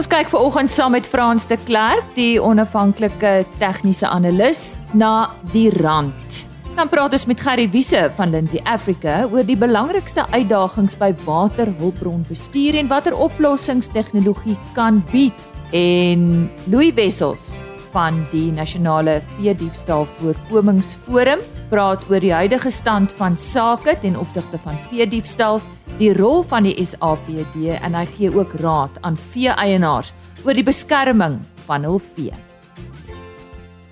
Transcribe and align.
Ons 0.00 0.08
kyk 0.08 0.30
veraloggend 0.32 0.70
saam 0.72 0.94
met 0.96 1.04
Frans 1.04 1.44
de 1.44 1.58
Klerk, 1.68 2.06
die 2.16 2.38
onafhanklike 2.40 3.42
tegniese 3.60 4.08
analis, 4.08 4.78
na 4.96 5.28
die 5.52 5.66
rand. 5.76 6.38
Dan 6.72 6.88
praat 6.88 7.12
ons 7.18 7.26
met 7.28 7.42
Gerry 7.44 7.66
Wiese 7.68 8.06
van 8.16 8.32
Lindsay 8.32 8.62
Africa 8.64 9.26
oor 9.28 9.44
die 9.44 9.58
belangrikste 9.60 10.24
uitdagings 10.32 10.96
by 10.96 11.10
waterhulpbronbestuur 11.26 12.80
en 12.80 12.88
watter 12.88 13.12
oplossings 13.12 13.92
tegnologie 13.92 14.56
kan 14.72 15.04
bied. 15.12 15.36
En 15.76 16.48
Louis 16.72 16.96
Wessels 16.96 17.58
van 17.92 18.26
die 18.30 18.50
Nasionale 18.52 19.20
Veediefstal 19.34 20.04
Voorkomingsforum 20.18 21.42
praat 21.70 22.02
oor 22.10 22.22
die 22.22 22.32
huidige 22.34 22.70
stand 22.70 23.12
van 23.18 23.36
sake 23.38 23.96
ten 24.02 24.18
opsigte 24.18 24.58
van 24.58 24.78
veediefstal 24.90 25.60
die 25.98 26.12
rol 26.16 26.42
van 26.46 26.68
die 26.68 26.76
SAPD 26.78 27.76
en 27.80 27.98
hy 27.98 28.04
gee 28.14 28.30
ook 28.34 28.54
raad 28.62 28.96
aan 29.06 29.18
vee-eienaars 29.18 30.14
oor 30.44 30.56
die 30.56 30.66
beskerming 30.66 31.40
van 31.66 31.84
hul 31.88 31.98
vee. 32.14 32.34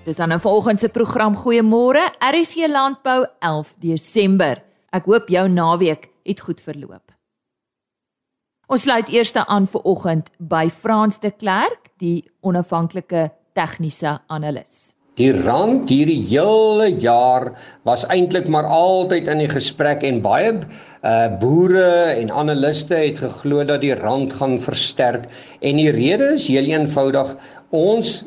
Dis 0.05 0.17
dan 0.17 0.33
'n 0.33 0.39
volgende 0.39 0.89
program 0.89 1.35
Goeiemôre 1.35 2.05
RSC 2.19 2.67
Landbou 2.67 3.25
11 3.39 3.75
Desember. 3.79 4.63
Ek 4.91 5.05
hoop 5.05 5.29
jou 5.29 5.47
naweek 5.47 6.09
het 6.23 6.39
goed 6.39 6.61
verloop. 6.61 7.11
Ons 8.67 8.81
sluit 8.81 9.09
eers 9.09 9.33
aan 9.33 9.67
vir 9.67 9.81
oggend 9.81 10.29
by 10.37 10.69
Frans 10.69 11.19
de 11.19 11.31
Klerk, 11.31 11.89
die 11.97 12.29
onafhanklike 12.41 13.31
tegniese 13.59 14.19
analis. 14.31 14.93
Die 15.19 15.33
rand 15.35 15.89
hierdie 15.91 16.21
hele 16.29 16.87
jaar 17.03 17.49
was 17.87 18.05
eintlik 18.13 18.47
maar 18.47 18.69
altyd 18.71 19.27
in 19.27 19.41
die 19.43 19.51
gesprek 19.51 20.05
en 20.07 20.21
baie 20.23 20.53
uh 21.03 21.27
boere 21.41 22.15
en 22.15 22.31
analiste 22.31 22.95
het 22.95 23.19
geglo 23.23 23.65
dat 23.67 23.83
die 23.83 23.95
rand 23.99 24.35
gaan 24.39 24.55
versterk 24.63 25.27
en 25.59 25.79
die 25.81 25.91
rede 25.95 26.33
is 26.37 26.47
heel 26.47 26.71
eenvoudig 26.71 27.35
ons 27.75 28.21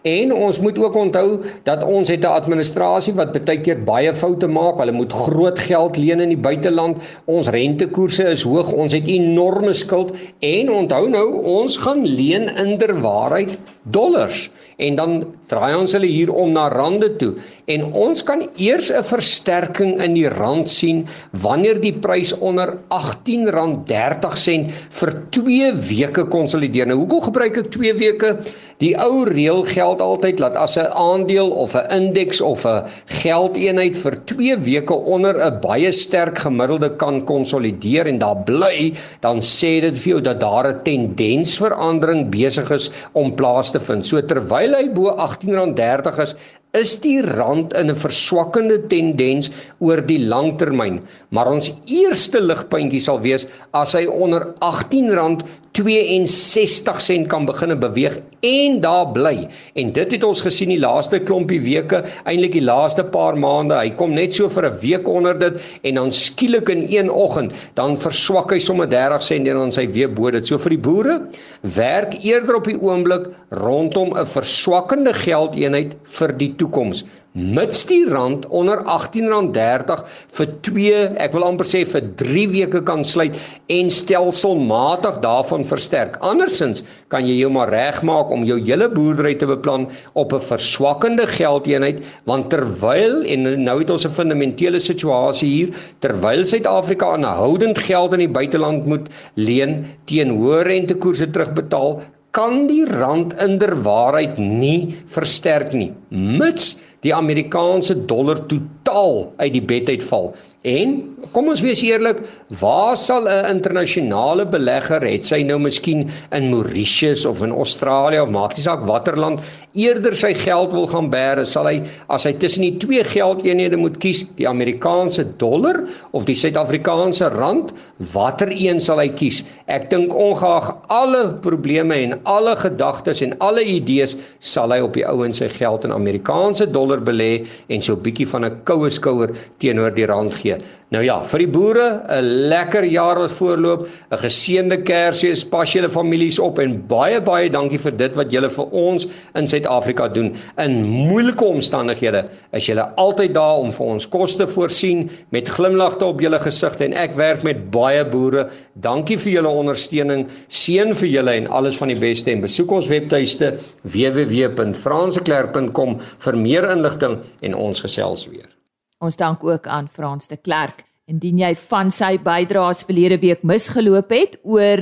En 0.07 0.33
ons 0.33 0.59
moet 0.63 0.77
ook 0.79 0.95
onthou 0.95 1.41
dat 1.67 1.83
ons 1.83 2.07
het 2.07 2.23
'n 2.23 2.35
administrasie 2.39 3.13
wat 3.13 3.33
baie 3.35 3.59
keer 3.61 3.83
baie 3.83 4.13
foute 4.13 4.47
maak. 4.47 4.77
Hulle 4.79 4.91
moet 4.91 5.13
groot 5.13 5.59
geld 5.59 5.97
leen 5.97 6.19
in 6.19 6.29
die 6.29 6.43
buiteland. 6.49 6.97
Ons 7.25 7.49
rentekoerse 7.49 8.23
is 8.23 8.41
hoog. 8.41 8.71
Ons 8.71 8.93
het 8.93 9.07
enorme 9.07 9.73
skuld 9.73 10.15
en 10.39 10.71
onthou 10.71 11.09
nou, 11.09 11.27
ons 11.43 11.77
gaan 11.77 12.05
leen 12.05 12.55
inderwaarheid 12.55 13.57
dollars 13.83 14.49
en 14.77 14.95
dan 14.95 15.25
draai 15.47 15.75
ons 15.75 15.91
hulle 15.91 16.05
hier 16.05 16.31
om 16.33 16.51
na 16.51 16.67
rande 16.69 17.15
toe 17.15 17.33
en 17.67 17.81
ons 17.99 18.21
kan 18.23 18.45
eers 18.55 18.87
'n 18.95 19.03
versterking 19.03 19.97
in 20.03 20.13
die 20.15 20.29
rand 20.31 20.69
sien 20.71 21.01
wanneer 21.43 21.81
die 21.83 21.91
prys 22.05 22.31
onder 22.49 22.69
R18.30 22.87 24.71
vir 24.99 25.11
2 25.37 25.73
weke 25.89 26.23
konsolideer. 26.31 26.87
Nou 26.87 26.97
hoekom 27.01 27.21
gebruik 27.27 27.57
ek 27.57 27.67
2 27.71 27.93
weke? 27.99 28.37
Die 28.79 28.95
ou 28.95 29.25
reël 29.27 29.63
geld 29.67 30.01
altyd 30.01 30.37
dat 30.37 30.55
as 30.55 30.77
'n 30.77 30.87
aandeel 30.95 31.49
of 31.51 31.75
'n 31.75 31.91
indeks 31.91 32.41
of 32.41 32.65
'n 32.65 32.83
geldeenheid 33.23 33.97
vir 33.97 34.15
2 34.25 34.57
weke 34.57 34.93
onder 34.93 35.35
'n 35.35 35.59
baie 35.59 35.91
sterk 35.91 36.37
gemiddelde 36.39 36.95
kan 36.95 37.25
konsolideer 37.25 38.07
en 38.07 38.17
daar 38.17 38.43
bly, 38.45 38.93
dan 39.19 39.41
sê 39.41 39.81
dit 39.81 39.97
vir 39.99 40.09
jou 40.13 40.21
dat 40.21 40.39
daar 40.39 40.67
'n 40.67 40.83
tendensverandering 40.83 42.29
besig 42.29 42.71
is 42.71 42.91
om 43.11 43.35
plaas 43.35 43.71
te 43.71 43.79
vind. 43.79 44.05
So 44.05 44.21
terwyl 44.21 44.73
hy 44.73 44.89
bo 44.89 45.11
R18.30 45.11 46.19
is, 46.19 46.35
is 46.75 46.99
die 46.99 47.21
rand 47.23 47.71
in 47.73 47.89
'n 47.89 47.95
verswakkende 47.95 48.87
tendens 48.87 49.49
oor 49.79 50.01
die 50.01 50.19
langtermyn, 50.19 51.01
maar 51.29 51.47
ons 51.47 51.73
eerste 51.85 52.41
ligpuntjie 52.41 53.01
sal 53.01 53.21
wees 53.21 53.47
as 53.71 53.93
hy 53.93 54.05
onder 54.05 54.53
R18.62 54.59 57.27
kan 57.27 57.45
begine 57.45 57.75
beweeg 57.75 58.19
en 58.41 58.81
daar 58.81 59.11
bly. 59.11 59.47
En 59.75 59.93
dit 59.93 60.11
het 60.11 60.23
ons 60.23 60.41
gesien 60.41 60.69
die 60.69 60.79
laaste 60.79 61.19
klompie 61.19 61.61
weke, 61.61 62.03
eintlik 62.25 62.51
die 62.51 62.61
laaste 62.61 63.03
paar 63.03 63.37
maande. 63.37 63.75
Hy 63.75 63.89
kom 63.97 64.13
net 64.13 64.33
so 64.33 64.49
vir 64.49 64.65
'n 64.65 64.79
week 64.81 65.07
onder 65.07 65.39
dit 65.39 65.61
en 65.83 65.95
dan 65.95 66.11
skielik 66.11 66.69
in 66.69 66.85
een 66.89 67.09
oggend, 67.09 67.53
dan 67.75 67.97
verswak 67.97 68.51
hy 68.51 68.59
sommer 68.59 68.89
30 68.89 69.23
sent 69.23 69.47
en 69.47 69.57
dan 69.57 69.71
sy 69.71 69.87
weer 69.87 70.13
bo 70.13 70.31
dit. 70.31 70.45
So 70.45 70.57
vir 70.57 70.69
die 70.69 70.79
boere 70.79 71.21
werk 71.61 72.13
eerder 72.23 72.55
op 72.55 72.65
die 72.65 72.81
oomblik 72.81 73.27
rondom 73.51 74.17
'n 74.17 74.25
verswakkende 74.25 75.13
geldeenheid 75.13 75.95
vir 76.03 76.37
die 76.37 76.55
toekoms 76.67 77.05
mits 77.37 77.83
die 77.85 78.01
rand 78.09 78.47
onder 78.49 78.79
R18.30 78.81 79.99
vir 80.37 80.47
2, 80.65 81.01
ek 81.21 81.35
wil 81.35 81.45
amper 81.45 81.67
sê 81.69 81.83
vir 81.85 82.07
3 82.17 82.45
weke 82.49 82.81
kan 82.87 83.03
sluit 83.05 83.35
en 83.69 83.91
stelselmatig 83.93 85.19
daarvan 85.21 85.65
versterk. 85.69 86.17
Andersins 86.25 86.81
kan 87.13 87.27
jy 87.29 87.35
jou 87.37 87.51
maar 87.53 87.69
regmaak 87.69 88.33
om 88.33 88.45
jou 88.47 88.57
hele 88.57 88.89
boerdery 88.89 89.35
te 89.37 89.49
beplan 89.49 89.85
op 90.17 90.33
'n 90.33 90.47
verswakkende 90.49 91.27
geldeenheid 91.29 92.01
want 92.25 92.49
terwyl 92.49 93.21
en 93.21 93.63
nou 93.63 93.79
het 93.79 93.93
ons 93.93 94.05
'n 94.05 94.17
fundamentele 94.17 94.79
situasie 94.79 95.49
hier 95.49 95.69
terwyl 95.99 96.45
Suid-Afrika 96.45 97.13
aanhoudend 97.13 97.77
geld 97.77 98.13
in 98.13 98.25
die 98.25 98.35
buiteland 98.39 98.85
moet 98.85 99.09
leen 99.35 99.85
teen 100.05 100.29
hoë 100.29 100.63
rentekoerse 100.65 101.29
terugbetaal 101.29 102.01
kan 102.37 102.67
die 102.69 102.83
rand 102.85 103.33
inderwaarheid 103.41 104.37
nie 104.37 104.93
versterk 105.09 105.71
nie 105.73 105.89
mits 106.13 106.75
die 107.05 107.13
Amerikaanse 107.15 107.95
dollar 108.11 108.43
totaal 108.51 109.23
uit 109.41 109.53
die 109.55 109.63
bed 109.71 109.89
uitval. 109.89 110.29
En 110.67 110.95
kom 111.31 111.47
ons 111.47 111.61
wees 111.63 111.79
eerlik, 111.85 112.19
waar 112.59 112.97
sal 112.99 113.27
'n 113.31 113.45
internasionale 113.55 114.45
belegger, 114.45 115.01
het 115.01 115.25
sy 115.25 115.39
nou 115.43 115.57
miskien 115.59 116.09
in 116.31 116.49
Mauritius 116.51 117.25
of 117.25 117.41
in 117.41 117.51
Australië 117.51 118.19
of 118.19 118.29
maak 118.29 118.57
nie 118.57 118.65
saak 118.65 118.83
watter 118.83 119.15
land, 119.15 119.39
eerder 119.73 120.15
sy 120.15 120.33
geld 120.33 120.73
wil 120.73 120.87
gaan 120.87 121.09
bære, 121.09 121.45
sal 121.45 121.69
hy 121.69 121.83
as 122.09 122.25
hy 122.25 122.33
tussen 122.33 122.63
die 122.65 122.77
twee 122.77 123.03
geldeenhede 123.03 123.77
moet 123.77 123.97
kies, 123.97 124.25
die 124.35 124.47
Amerikaanse 124.47 125.23
dollar 125.37 125.87
of 126.11 126.25
die 126.25 126.35
Suid-Afrikaanse 126.35 127.29
rand, 127.37 127.71
watter 128.13 128.51
een 128.51 128.79
sal 128.79 128.99
hy 128.99 129.09
kies? 129.09 129.43
Ek 129.67 129.89
dink 129.89 130.13
ongeag 130.13 130.73
alle 130.89 131.33
probleme 131.45 131.95
en 131.95 132.19
alle 132.25 132.55
gedagtes 132.55 133.21
en 133.21 133.37
alle 133.39 133.63
idees, 133.63 134.17
sal 134.39 134.71
hy 134.71 134.81
op 134.83 134.93
die 134.93 135.07
ouens 135.07 135.39
sy 135.39 135.47
geld 135.47 135.85
in 135.85 135.95
Amerikaanse 135.95 136.67
dollar 136.71 136.99
belê 136.99 137.45
en 137.69 137.81
so 137.81 137.93
'n 137.93 138.03
bietjie 138.03 138.27
van 138.27 138.45
'n 138.45 138.61
koue 138.65 138.89
skouer 138.89 139.35
teenoor 139.59 139.91
die 139.91 140.05
rand 140.05 140.33
gee. 140.33 140.56
Nou 140.95 141.01
ja, 141.03 141.17
vir 141.27 141.41
die 141.43 141.49
boere 141.51 141.85
'n 142.15 142.27
lekker 142.47 142.85
jaar 142.87 143.19
wat 143.19 143.33
voorloop, 143.35 143.81
'n 144.11 144.17
geseënde 144.21 144.77
Kersfees, 144.87 145.43
pas 145.43 145.73
julle 145.73 145.89
families 145.89 146.39
op 146.39 146.59
en 146.63 146.87
baie 146.87 147.19
baie 147.21 147.49
dankie 147.49 147.79
vir 147.79 147.91
dit 147.91 148.15
wat 148.15 148.31
julle 148.31 148.49
vir 148.49 148.65
ons 148.71 149.07
in 149.35 149.47
Suid-Afrika 149.47 150.07
doen. 150.07 150.35
In 150.57 150.85
moeilike 150.85 151.45
omstandighede 151.45 152.25
is 152.53 152.65
julle 152.65 152.91
altyd 152.95 153.33
daar 153.33 153.57
om 153.57 153.71
vir 153.71 153.85
ons 153.85 154.09
kos 154.09 154.35
te 154.35 154.47
voorsien 154.47 155.09
met 155.29 155.49
glimlagte 155.49 156.05
op 156.05 156.21
julle 156.21 156.39
gesigte 156.39 156.85
en 156.85 156.93
ek 156.93 157.15
werk 157.15 157.43
met 157.43 157.71
baie 157.71 158.05
boere. 158.05 158.49
Dankie 158.73 159.17
vir 159.17 159.31
julle 159.33 159.49
ondersteuning. 159.49 160.27
Seën 160.47 160.95
vir 160.95 161.09
julle 161.09 161.31
en 161.31 161.47
alles 161.47 161.77
van 161.77 161.87
die 161.87 161.99
beste 161.99 162.31
en 162.31 162.41
besoek 162.41 162.71
ons 162.71 162.87
webtuiste 162.87 163.53
www.franseklerk.com 163.83 165.99
vir 166.19 166.37
meer 166.37 166.71
inligting 166.71 167.17
en 167.41 167.55
ons 167.55 167.81
gesels 167.81 168.27
weer. 168.31 168.56
Ons 168.99 169.15
dank 169.15 169.43
ook 169.43 169.67
aan 169.67 169.87
Frans 169.87 170.27
de 170.27 170.37
Klerk 170.37 170.87
Indien 171.07 171.37
jy 171.39 171.53
van 171.69 171.87
sy 171.87 172.17
bydraes 172.19 172.81
verlede 172.83 173.15
week 173.21 173.43
misgeloop 173.47 174.09
het 174.11 174.33
oor 174.43 174.81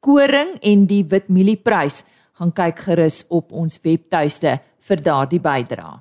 koring 0.00 0.54
en 0.64 0.86
die 0.88 1.02
witmielieprys, 1.04 2.06
gaan 2.40 2.52
kyk 2.56 2.78
gerus 2.86 3.26
op 3.28 3.52
ons 3.52 3.76
webtuiste 3.84 4.54
vir 4.88 5.02
daardie 5.04 5.40
bydrae. 5.44 5.98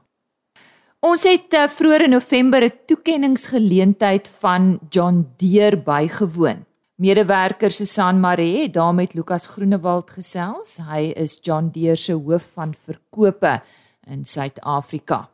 Ons 1.03 1.25
het 1.27 1.55
uh, 1.55 1.65
vroeër 1.71 2.05
in 2.07 2.15
November 2.15 2.63
'n 2.63 2.71
toekenningsgeleentheid 2.87 4.27
van 4.39 4.79
John 4.89 5.27
Deere 5.37 5.77
bygewoon. 5.77 6.63
Medewerker 6.95 7.71
Susan 7.71 8.19
Maree 8.19 8.63
het 8.63 8.73
daar 8.73 8.93
met 8.93 9.13
Lukas 9.13 9.47
Groenewald 9.47 10.11
gesels. 10.11 10.79
Hy 10.87 11.11
is 11.15 11.39
John 11.41 11.69
Deere 11.71 11.95
se 11.95 12.13
hoof 12.13 12.51
van 12.53 12.73
verkope 12.73 13.61
in 14.07 14.25
Suid-Afrika. 14.25 15.29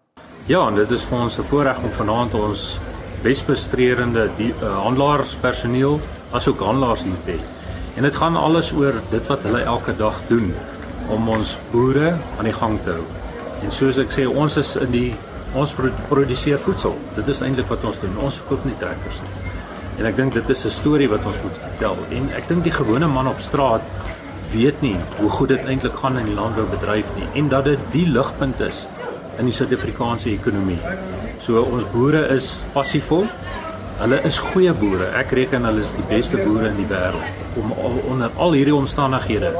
Ja, 0.45 0.67
en 0.67 0.75
dit 0.77 0.91
is 0.93 1.01
vir 1.09 1.23
ons 1.25 1.37
'n 1.39 1.43
voorreg 1.49 1.79
om 1.81 1.91
vanaand 1.91 2.33
ons 2.37 2.79
besbestrerende 3.23 4.29
die 4.37 4.53
uh, 4.61 4.75
handelaars-personeel 4.83 5.99
asook 6.37 6.59
handelaars 6.59 7.03
hier 7.03 7.17
te 7.25 7.31
hê. 7.31 7.39
En 7.95 8.03
dit 8.03 8.15
gaan 8.15 8.35
alles 8.35 8.69
oor 8.71 8.93
dit 9.09 9.27
wat 9.27 9.41
hulle 9.41 9.63
elke 9.63 9.95
dag 9.97 10.19
doen 10.27 10.53
om 11.09 11.29
ons 11.29 11.57
boere 11.71 12.13
aan 12.37 12.43
die 12.45 12.53
gang 12.53 12.77
te 12.83 12.91
hou. 12.91 13.07
En 13.63 13.71
soos 13.71 13.97
ek 13.97 14.13
sê, 14.13 14.27
ons 14.29 14.57
is 14.57 14.75
in 14.75 14.91
die 14.91 15.15
ons 15.55 15.73
produseer 16.09 16.59
voedsel. 16.59 16.93
Dit 17.15 17.27
is 17.27 17.41
eintlik 17.41 17.67
wat 17.67 17.85
ons 17.85 17.97
doen. 17.99 18.13
Ons 18.17 18.37
verkoop 18.37 18.65
nie 18.65 18.77
trekkers 18.77 19.21
nie. 19.21 19.35
En 19.97 20.05
ek 20.05 20.15
dink 20.15 20.33
dit 20.33 20.49
is 20.49 20.65
'n 20.65 20.69
storie 20.69 21.09
wat 21.09 21.25
ons 21.25 21.41
moet 21.41 21.57
vertel. 21.57 21.97
En 22.11 22.29
ek 22.37 22.47
dink 22.47 22.63
die 22.63 22.77
gewone 22.83 23.07
man 23.07 23.27
op 23.27 23.41
straat 23.41 23.81
weet 24.53 24.81
nie 24.81 24.97
hoe 25.17 25.29
goed 25.29 25.49
dit 25.49 25.65
eintlik 25.65 25.97
gaan 25.97 26.17
in 26.17 26.25
die 26.25 26.37
landboubedryf 26.37 27.09
nie 27.15 27.27
en 27.33 27.49
dat 27.49 27.63
dit 27.65 27.79
die 27.91 28.05
ligpunt 28.05 28.59
is 28.59 28.87
in 29.39 29.49
die 29.49 29.55
Suid-Afrikaanse 29.55 30.29
ekonomie. 30.31 30.79
So 31.45 31.63
ons 31.63 31.85
boere 31.93 32.25
is 32.35 32.51
passievol. 32.73 33.27
Hulle 33.99 34.19
is 34.27 34.37
goeie 34.51 34.73
boere. 34.75 35.07
Ek 35.19 35.31
reken 35.37 35.67
hulle 35.67 35.83
is 35.85 35.93
die 35.95 36.05
beste 36.09 36.39
boere 36.41 36.71
in 36.71 36.79
die 36.81 36.87
wêreld 36.89 37.59
om 37.61 37.71
al, 37.79 37.99
onder 38.11 38.41
al 38.43 38.55
hierdie 38.57 38.75
omstandighede 38.75 39.53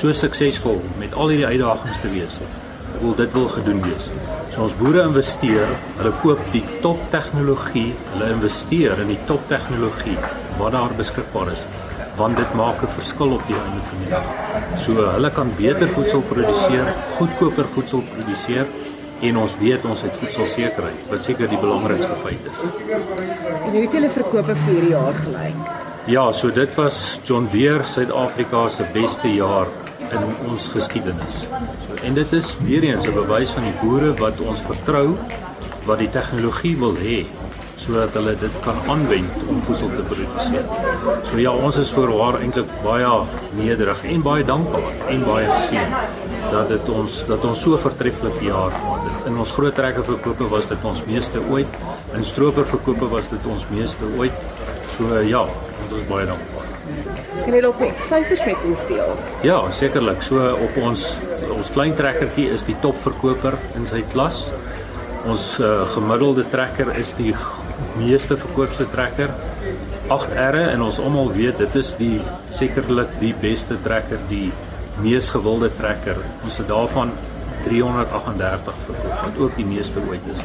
so 0.00 0.12
suksesvol 0.16 0.80
met 1.00 1.12
al 1.12 1.34
hierdie 1.34 1.50
uitdagings 1.50 2.00
te 2.00 2.12
wees. 2.14 2.38
Ek 2.94 3.02
wil 3.02 3.16
dit 3.18 3.36
wil 3.36 3.48
gedoen 3.52 3.82
wees. 3.84 4.08
So 4.54 4.64
ons 4.66 4.76
boere 4.80 5.04
investeer, 5.08 5.76
hulle 5.98 6.12
koop 6.24 6.40
die 6.56 6.64
top 6.84 7.00
tegnologie, 7.12 7.90
hulle 8.14 8.32
investeer 8.38 9.00
in 9.04 9.12
die 9.12 9.20
top 9.28 9.44
tegnologie 9.52 10.18
wat 10.58 10.76
daar 10.76 10.92
beskikbaar 10.96 11.52
is 11.52 11.66
want 12.16 12.36
dit 12.36 12.54
maak 12.54 12.82
'n 12.82 12.92
verskil 12.96 13.30
op 13.32 13.44
die 13.46 13.56
einde 13.56 13.82
van 13.90 13.98
die 14.02 14.10
dag. 14.10 14.26
So 14.84 14.92
hulle 14.92 15.30
kan 15.30 15.48
beter 15.56 15.88
voedsel 15.88 16.20
produseer, 16.20 16.86
goedkoper 17.18 17.66
voedsel 17.74 18.02
produseer 18.12 18.66
en 19.22 19.38
ons 19.38 19.54
weet 19.60 19.84
ons 19.86 20.02
het 20.02 20.16
voedselsekerheid 20.18 21.12
wat 21.12 21.24
seker 21.26 21.50
die 21.50 21.60
belangrikste 21.60 22.16
feit 22.24 22.50
is. 22.50 22.64
En 22.90 23.70
hoe 23.70 23.84
het 23.84 23.94
julle 23.96 24.10
verkope 24.10 24.56
vir 24.64 24.74
hierdie 24.74 24.92
jaar 24.96 25.18
gelyk? 25.22 25.70
Ja, 26.10 26.24
so 26.34 26.50
dit 26.50 26.74
was 26.74 26.98
John 27.28 27.46
Deere 27.52 27.86
Suid-Afrika 27.86 28.68
se 28.74 28.86
beste 28.94 29.30
jaar 29.30 29.70
in 30.10 30.50
ons 30.50 30.66
geskiedenis. 30.74 31.44
So 31.86 32.02
en 32.02 32.18
dit 32.18 32.32
is 32.32 32.56
weer 32.66 32.82
eens 32.82 33.06
'n 33.06 33.14
bewys 33.14 33.50
van 33.50 33.62
die 33.62 33.78
boere 33.82 34.14
wat 34.18 34.40
ons 34.40 34.60
vertrou 34.60 35.16
wat 35.86 35.98
die 35.98 36.10
tegnologie 36.10 36.76
wil 36.78 36.96
hê 36.96 37.26
sodat 37.82 38.14
hulle 38.14 38.34
dit 38.38 38.58
kan 38.62 38.76
aanwend 38.86 39.30
om 39.48 39.62
voedsel 39.62 39.90
te 39.96 40.02
produseer. 40.02 40.64
So 41.30 41.38
ja, 41.38 41.50
ons 41.50 41.76
is 41.76 41.90
voorwaar 41.90 42.38
eintlik 42.40 42.70
baie 42.84 43.26
nederig 43.58 44.04
en 44.04 44.22
baie 44.22 44.44
dankbaar 44.44 44.92
en 45.08 45.24
baie 45.26 45.48
geseën 45.50 45.90
dat 46.52 46.68
dit 46.68 46.88
ons 46.88 47.24
dat 47.26 47.44
ons 47.44 47.60
so 47.60 47.76
vertreffelik 47.76 48.38
jaar 48.40 48.70
gehad 48.70 49.01
het. 49.01 49.01
In 49.26 49.36
ons 49.38 49.50
groot 49.54 49.74
trekker 49.74 50.02
verkope 50.06 50.48
was 50.50 50.66
dit 50.70 50.84
ons 50.88 51.02
meeste 51.06 51.42
ooit. 51.52 51.76
In 52.16 52.24
stroper 52.26 52.66
verkope 52.66 53.06
was 53.12 53.28
dit 53.30 53.44
ons 53.46 53.64
meeste 53.70 54.08
ooit. 54.18 54.34
So 54.96 55.20
ja, 55.22 55.44
ons 55.46 55.94
is 55.98 56.06
baie 56.08 56.26
dankbaar. 56.26 56.72
Kan 57.42 57.54
jy 57.54 57.60
net 57.62 58.02
syfers 58.02 58.42
met 58.48 58.66
ons 58.66 58.82
deel? 58.88 59.12
Ja, 59.46 59.60
sekerlik. 59.78 60.24
So 60.26 60.42
op 60.66 60.78
ons 60.82 61.06
ons 61.52 61.70
klein 61.74 61.94
trekkertjie 61.98 62.48
is 62.54 62.64
die 62.66 62.76
topverkoper 62.82 63.58
in 63.78 63.86
sy 63.86 64.02
klas. 64.14 64.48
Ons 65.28 65.52
uh, 65.62 65.84
gemiddelde 65.94 66.44
trekker 66.50 66.90
is 66.98 67.14
die 67.18 67.34
meeste 68.00 68.38
verkoopste 68.40 68.88
trekker. 68.90 69.30
8 70.10 70.34
R 70.34 70.58
en 70.64 70.82
ons 70.88 70.98
almal 70.98 71.30
weet 71.36 71.62
dit 71.62 71.78
is 71.78 71.92
die 72.00 72.16
sekerlik 72.58 73.14
die 73.20 73.30
beste 73.38 73.78
trekker, 73.86 74.18
die 74.32 74.50
mees 75.02 75.30
gewilde 75.30 75.70
trekker. 75.78 76.18
Ons 76.42 76.58
het 76.58 76.68
daarvan 76.72 77.14
338 77.66 78.80
verkoop 78.86 79.24
wat 79.24 79.38
ook 79.44 79.56
die 79.56 79.66
meeste 79.66 80.02
ooit 80.08 80.26
is. 80.32 80.42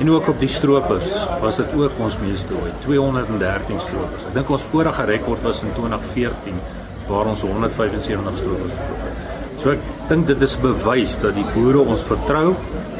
En 0.00 0.10
ook 0.12 0.28
op 0.28 0.40
die 0.40 0.50
stropers 0.52 1.08
was 1.40 1.56
dit 1.56 1.72
ook 1.76 1.98
ons 2.04 2.18
meeste 2.20 2.56
ooit, 2.62 2.74
213 2.84 3.80
stropers. 3.80 4.26
Ek 4.28 4.34
dink 4.36 4.52
ons 4.52 4.66
vorige 4.72 5.06
rekord 5.08 5.42
was 5.46 5.62
in 5.64 5.72
2014 5.78 6.60
waar 7.08 7.30
ons 7.32 7.44
175 7.46 8.40
stropers 8.42 8.76
verkoop 8.76 9.04
het. 9.06 9.36
So 9.62 9.72
ek 9.72 9.84
dink 10.10 10.28
dit 10.28 10.42
is 10.44 10.56
bewys 10.62 11.16
dat 11.22 11.34
die 11.38 11.46
boere 11.54 11.82
ons 11.82 12.04
vertrou 12.06 12.54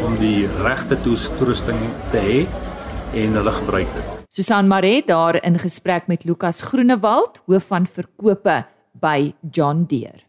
om 0.07 0.17
die 0.21 0.49
regte 0.65 0.99
toerusting 1.05 1.79
te 2.15 2.23
hê 2.23 2.39
en 3.17 3.39
hulle 3.39 3.55
gebruik 3.61 3.93
dit. 3.95 4.13
Susan 4.37 4.69
Maree 4.69 5.05
daar 5.07 5.39
in 5.45 5.59
gesprek 5.63 6.11
met 6.11 6.27
Lukas 6.29 6.63
Groenewald, 6.67 7.41
hoof 7.47 7.71
van 7.71 7.87
verkope 7.89 8.65
by 9.01 9.33
John 9.53 9.87
Deere. 9.89 10.26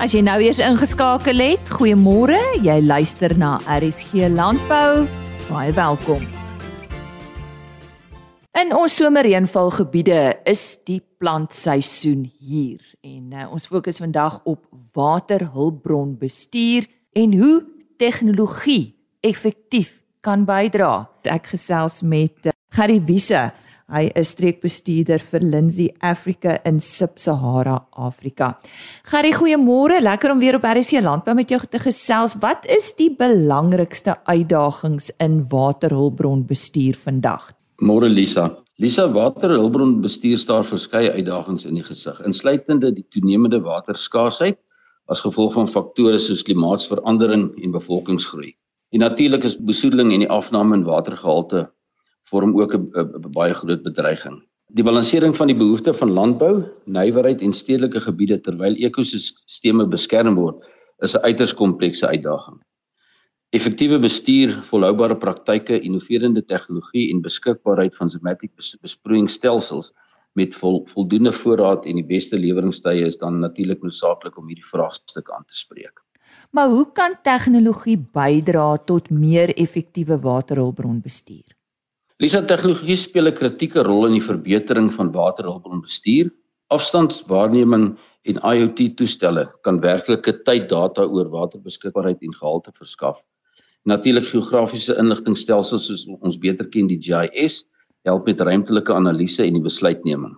As 0.00 0.14
jy 0.16 0.22
nou 0.24 0.38
eers 0.40 0.56
ingeskakel 0.64 1.42
het, 1.44 1.70
goeiemôre. 1.76 2.38
Jy 2.64 2.78
luister 2.88 3.34
na 3.36 3.58
RSG 3.68 4.30
Landbou. 4.32 5.02
Baie 5.50 5.74
welkom. 5.76 6.22
In 8.56 8.72
ons 8.72 8.96
somerreënvalgebiede 8.96 10.40
is 10.48 10.80
die 10.88 11.02
plantseisoen 11.20 12.24
hier 12.40 12.80
en 13.04 13.36
uh, 13.36 13.52
ons 13.52 13.68
fokus 13.68 14.00
vandag 14.00 14.40
op 14.48 14.64
waterhulpbronbestuur 14.96 16.88
en 17.20 17.36
hoe 17.36 17.60
tegnologie 18.00 18.96
effektief 19.20 20.00
kan 20.24 20.48
bydra. 20.48 21.12
Ek 21.28 21.52
gesels 21.52 22.00
met 22.00 22.48
uh, 22.48 22.56
Gary 22.72 23.04
Wiese. 23.04 23.50
Hy 23.90 24.04
is 24.14 24.30
streekbestuurder 24.36 25.18
vir 25.32 25.42
Lindsay 25.42 25.88
Africa 26.06 26.52
in 26.68 26.76
Sub-Sahara 26.78 27.74
Afrika. 27.98 28.52
Gary, 29.10 29.32
goeiemôre. 29.34 29.98
Lekker 29.98 30.30
om 30.30 30.38
weer 30.38 30.60
op 30.60 30.66
RC 30.68 31.00
Landbou 31.02 31.34
met 31.34 31.50
jou 31.50 31.58
te 31.66 31.80
gesels. 31.82 32.36
Wat 32.38 32.68
is 32.70 32.92
die 32.94 33.08
belangrikste 33.10 34.14
uitdagings 34.30 35.10
in 35.18 35.40
waterhulpbronbestuur 35.50 37.00
vandag? 37.02 37.50
Môre 37.82 38.06
Lisa. 38.06 38.52
Lisa, 38.78 39.08
waterhulpbronbestuur 39.10 40.38
staar 40.38 40.62
verskeie 40.68 41.10
uitdagings 41.10 41.66
in 41.66 41.80
die 41.80 41.84
gesig, 41.84 42.22
insluitende 42.22 42.92
die 42.94 43.06
toenemende 43.10 43.58
waterskaarsheid 43.66 44.60
as 45.10 45.24
gevolg 45.26 45.56
van 45.58 45.66
faktore 45.66 46.22
soos 46.22 46.46
klimaatsverandering 46.46 47.50
en 47.58 47.74
bevolkingsgroei. 47.74 48.54
Die 48.94 49.02
natuurlike 49.02 49.50
besoedeling 49.66 50.14
en 50.14 50.22
die 50.22 50.30
afname 50.30 50.78
in 50.78 50.86
watergehalte 50.86 51.66
vorm 52.30 52.54
ook 52.60 52.74
'n 52.74 53.32
baie 53.34 53.54
groot 53.54 53.82
bedreiging. 53.82 54.40
Die 54.70 54.84
balansering 54.84 55.36
van 55.36 55.46
die 55.50 55.56
behoeftes 55.56 55.96
van 55.98 56.10
landbou, 56.14 56.64
nywerheid 56.86 57.40
en 57.42 57.52
stedelike 57.52 58.00
gebiede 58.00 58.40
terwyl 58.40 58.76
ekosisteme 58.78 59.86
beskerm 59.86 60.34
word, 60.34 60.62
is 61.02 61.16
'n 61.16 61.24
uiters 61.24 61.54
komplekse 61.54 62.06
uitdaging. 62.06 62.60
Effektiewe 63.50 63.98
bestuur, 63.98 64.52
volhoubare 64.62 65.16
praktyke, 65.16 65.80
innoverende 65.80 66.44
tegnologie 66.44 67.10
en 67.10 67.20
beskikbaarheid 67.20 67.96
van 67.96 68.10
somatic 68.10 68.52
besproeiingsstelsels 68.80 69.92
met 70.38 70.54
vol, 70.54 70.86
voldoende 70.86 71.32
voorraad 71.32 71.86
en 71.86 71.98
die 71.98 72.06
beste 72.06 72.38
leweringstye 72.38 73.06
is 73.06 73.18
dan 73.18 73.40
natuurlik 73.42 73.82
noodsaaklik 73.82 74.38
om 74.38 74.46
hierdie 74.46 74.68
vraagstuk 74.68 75.30
aan 75.34 75.44
te 75.46 75.56
spreek. 75.56 76.04
Maar 76.54 76.68
hoe 76.68 76.92
kan 76.92 77.16
tegnologie 77.22 77.98
bydra 77.98 78.76
tot 78.76 79.10
meer 79.10 79.50
effektiewe 79.54 80.20
waterhulpbronbestuur? 80.22 81.58
Lisa 82.20 82.42
tegnologie 82.44 82.98
speel 83.00 83.28
'n 83.28 83.32
kritieke 83.32 83.80
rol 83.86 84.04
in 84.06 84.14
die 84.18 84.20
verbetering 84.20 84.92
van 84.92 85.12
waterhulpbronbestuur. 85.12 86.30
Afstandswaarneming 86.68 87.96
en 88.28 88.40
IoT 88.44 88.96
toestelle 88.98 89.48
kan 89.64 89.80
werklike 89.80 90.32
tyddata 90.44 91.08
oor 91.08 91.30
waterbeskikbaarheid 91.32 92.20
en 92.20 92.36
gehalte 92.36 92.72
verskaf. 92.76 93.24
Natuurlik 93.88 94.28
geografiese 94.28 94.98
inligtingstelsels 95.00 95.88
soos 95.88 96.04
ons 96.20 96.36
beter 96.36 96.68
ken 96.68 96.92
die 96.92 97.00
GIS 97.00 97.64
help 98.04 98.28
met 98.28 98.40
ruimtelike 98.40 98.92
analise 98.92 99.42
en 99.46 99.54
die 99.56 99.68
besluitneming. 99.70 100.36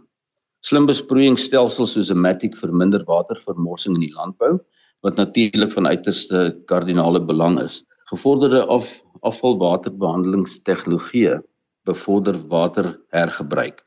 Slim 0.62 0.86
besproeiingsstelsels 0.86 1.98
soos 1.98 2.10
'n 2.14 2.22
Matic 2.22 2.54
verminder 2.56 3.02
watervermorsing 3.10 3.94
in 3.98 4.06
die 4.06 4.14
landbou 4.14 4.62
wat 5.02 5.16
natuurlik 5.16 5.72
van 5.72 5.86
uiterste 5.86 6.62
kardinale 6.66 7.20
belang 7.26 7.60
is. 7.60 7.84
Gevorderde 8.06 8.66
af, 8.70 9.02
afvalwaterbehandelingstegnologieë 9.22 11.42
bevorder 11.84 12.38
waterhergebruik. 12.48 13.84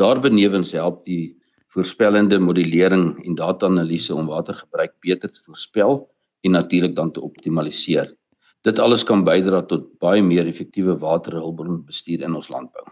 Daarbenewens 0.00 0.72
help 0.72 1.04
die 1.04 1.36
voorspellende 1.72 2.38
modellering 2.38 3.24
en 3.24 3.34
data-analise 3.34 4.14
om 4.14 4.26
watergebruik 4.26 4.92
beter 5.00 5.32
te 5.32 5.40
voorspel 5.44 6.10
en 6.40 6.50
natuurlik 6.50 6.96
dan 6.96 7.12
te 7.12 7.20
optimaliseer. 7.20 8.16
Dit 8.62 8.78
alles 8.78 9.04
kan 9.04 9.24
bydra 9.24 9.62
tot 9.66 9.98
baie 9.98 10.22
meer 10.22 10.46
effektiewe 10.46 10.98
waterhulpbronbestuur 10.98 12.20
in 12.22 12.34
ons 12.34 12.48
landbou. 12.48 12.84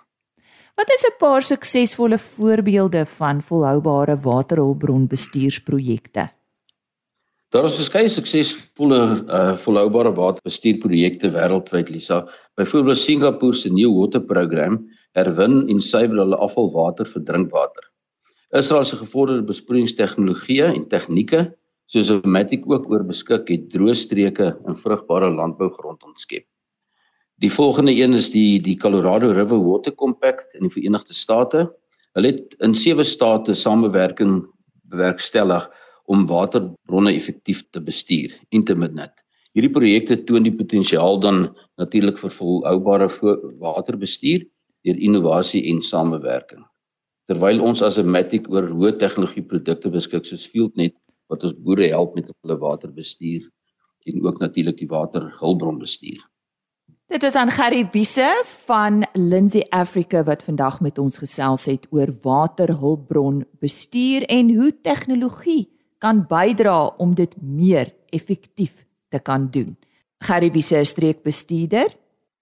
Wat 0.74 0.90
is 0.90 1.04
'n 1.06 1.16
paar 1.18 1.42
suksesvolle 1.42 2.18
voorbeelde 2.18 3.06
van 3.06 3.42
volhoubare 3.42 4.16
waterhulpbronbestuursprojekte? 4.16 6.39
Daar 7.50 7.66
is 7.66 7.80
verskeie 7.80 8.10
suksesvolle 8.14 8.98
uh, 9.26 9.56
volhoubare 9.58 10.12
waterbestuurprojekte 10.14 11.32
wêreldwyd, 11.34 11.88
Lisa. 11.90 12.20
Byvoorbeeld 12.54 13.00
Singapore 13.02 13.58
se 13.58 13.72
New 13.74 13.90
Water 13.96 14.22
Program 14.22 14.76
herwin 15.18 15.64
en 15.66 15.80
suiwer 15.82 16.20
hulle 16.22 16.38
afvalwater 16.38 17.10
vir 17.10 17.24
drinkwater. 17.26 17.88
Israel 18.54 18.86
se 18.86 19.00
gevorderde 19.00 19.48
besproeiingstegnologieë 19.48 20.68
en 20.76 20.86
tegnieke 20.94 21.42
soos 21.90 22.12
Matic 22.22 22.70
ook 22.70 22.86
oor 22.86 23.02
beskik 23.08 23.50
het 23.50 23.66
droë 23.74 23.98
streke 23.98 24.52
en 24.54 24.78
vrugbare 24.78 25.32
landbougrond 25.34 26.06
ontskep. 26.06 26.46
Die 27.42 27.50
volgende 27.50 27.96
een 27.98 28.14
is 28.14 28.30
die 28.30 28.60
die 28.62 28.78
Colorado 28.78 29.34
River 29.34 29.58
Water 29.58 29.90
Compact 29.98 30.54
in 30.54 30.68
die 30.68 30.74
Verenigde 30.78 31.18
State. 31.18 31.66
Hulle 32.14 32.30
het 32.30 32.54
in 32.62 32.78
sewe 32.78 33.02
state 33.02 33.58
samewerking 33.58 34.44
bewerkstellig 34.86 35.66
om 36.10 36.26
waterbronne 36.26 37.12
effektief 37.14 37.62
te 37.70 37.80
bestuur, 37.82 38.34
intermittent. 38.50 39.14
Hierdie 39.54 39.72
projekte 39.74 40.16
toon 40.26 40.44
die 40.46 40.54
potensiaal 40.54 41.18
dan 41.22 41.44
natuurlik 41.78 42.18
vir 42.22 42.32
volhoubare 42.34 43.08
waterbestuur 43.62 44.44
deur 44.86 44.98
innovasie 45.08 45.62
en 45.70 45.80
samewerking. 45.82 46.62
Terwyl 47.30 47.62
ons 47.62 47.82
as 47.82 47.98
'n 47.98 48.10
Matic 48.10 48.50
oor 48.50 48.70
hoë 48.70 48.98
tegnologie 48.98 49.42
produkte 49.42 49.90
beskik 49.90 50.24
soos 50.26 50.46
FieldNet 50.46 50.94
wat 51.28 51.44
ons 51.44 51.54
boere 51.54 51.88
help 51.88 52.14
met 52.14 52.30
hulle 52.42 52.58
waterbestuur 52.58 53.42
en 54.06 54.26
ook 54.26 54.38
natuurlik 54.40 54.78
die 54.78 54.88
waterhulpbronbestuur. 54.88 56.20
Dit 57.06 57.22
is 57.22 57.34
aan 57.34 57.50
Gerry 57.50 57.88
Wiese 57.92 58.42
van 58.66 59.06
Lindsay 59.14 59.66
Africa 59.70 60.24
wat 60.24 60.42
vandag 60.42 60.80
met 60.80 60.98
ons 60.98 61.18
gesels 61.18 61.66
het 61.66 61.86
oor 61.90 62.14
waterhulpbronbestuur 62.22 64.22
en 64.22 64.54
hoe 64.54 64.80
tegnologie 64.82 65.79
kan 66.00 66.24
bydra 66.28 66.96
om 66.98 67.14
dit 67.14 67.34
meer 67.40 67.94
effektief 68.10 68.86
te 69.12 69.18
kan 69.20 69.50
doen. 69.52 69.76
Gerry 70.24 70.50
Wiese 70.52 70.80
is 70.80 70.88
streekbestuurder 70.94 71.88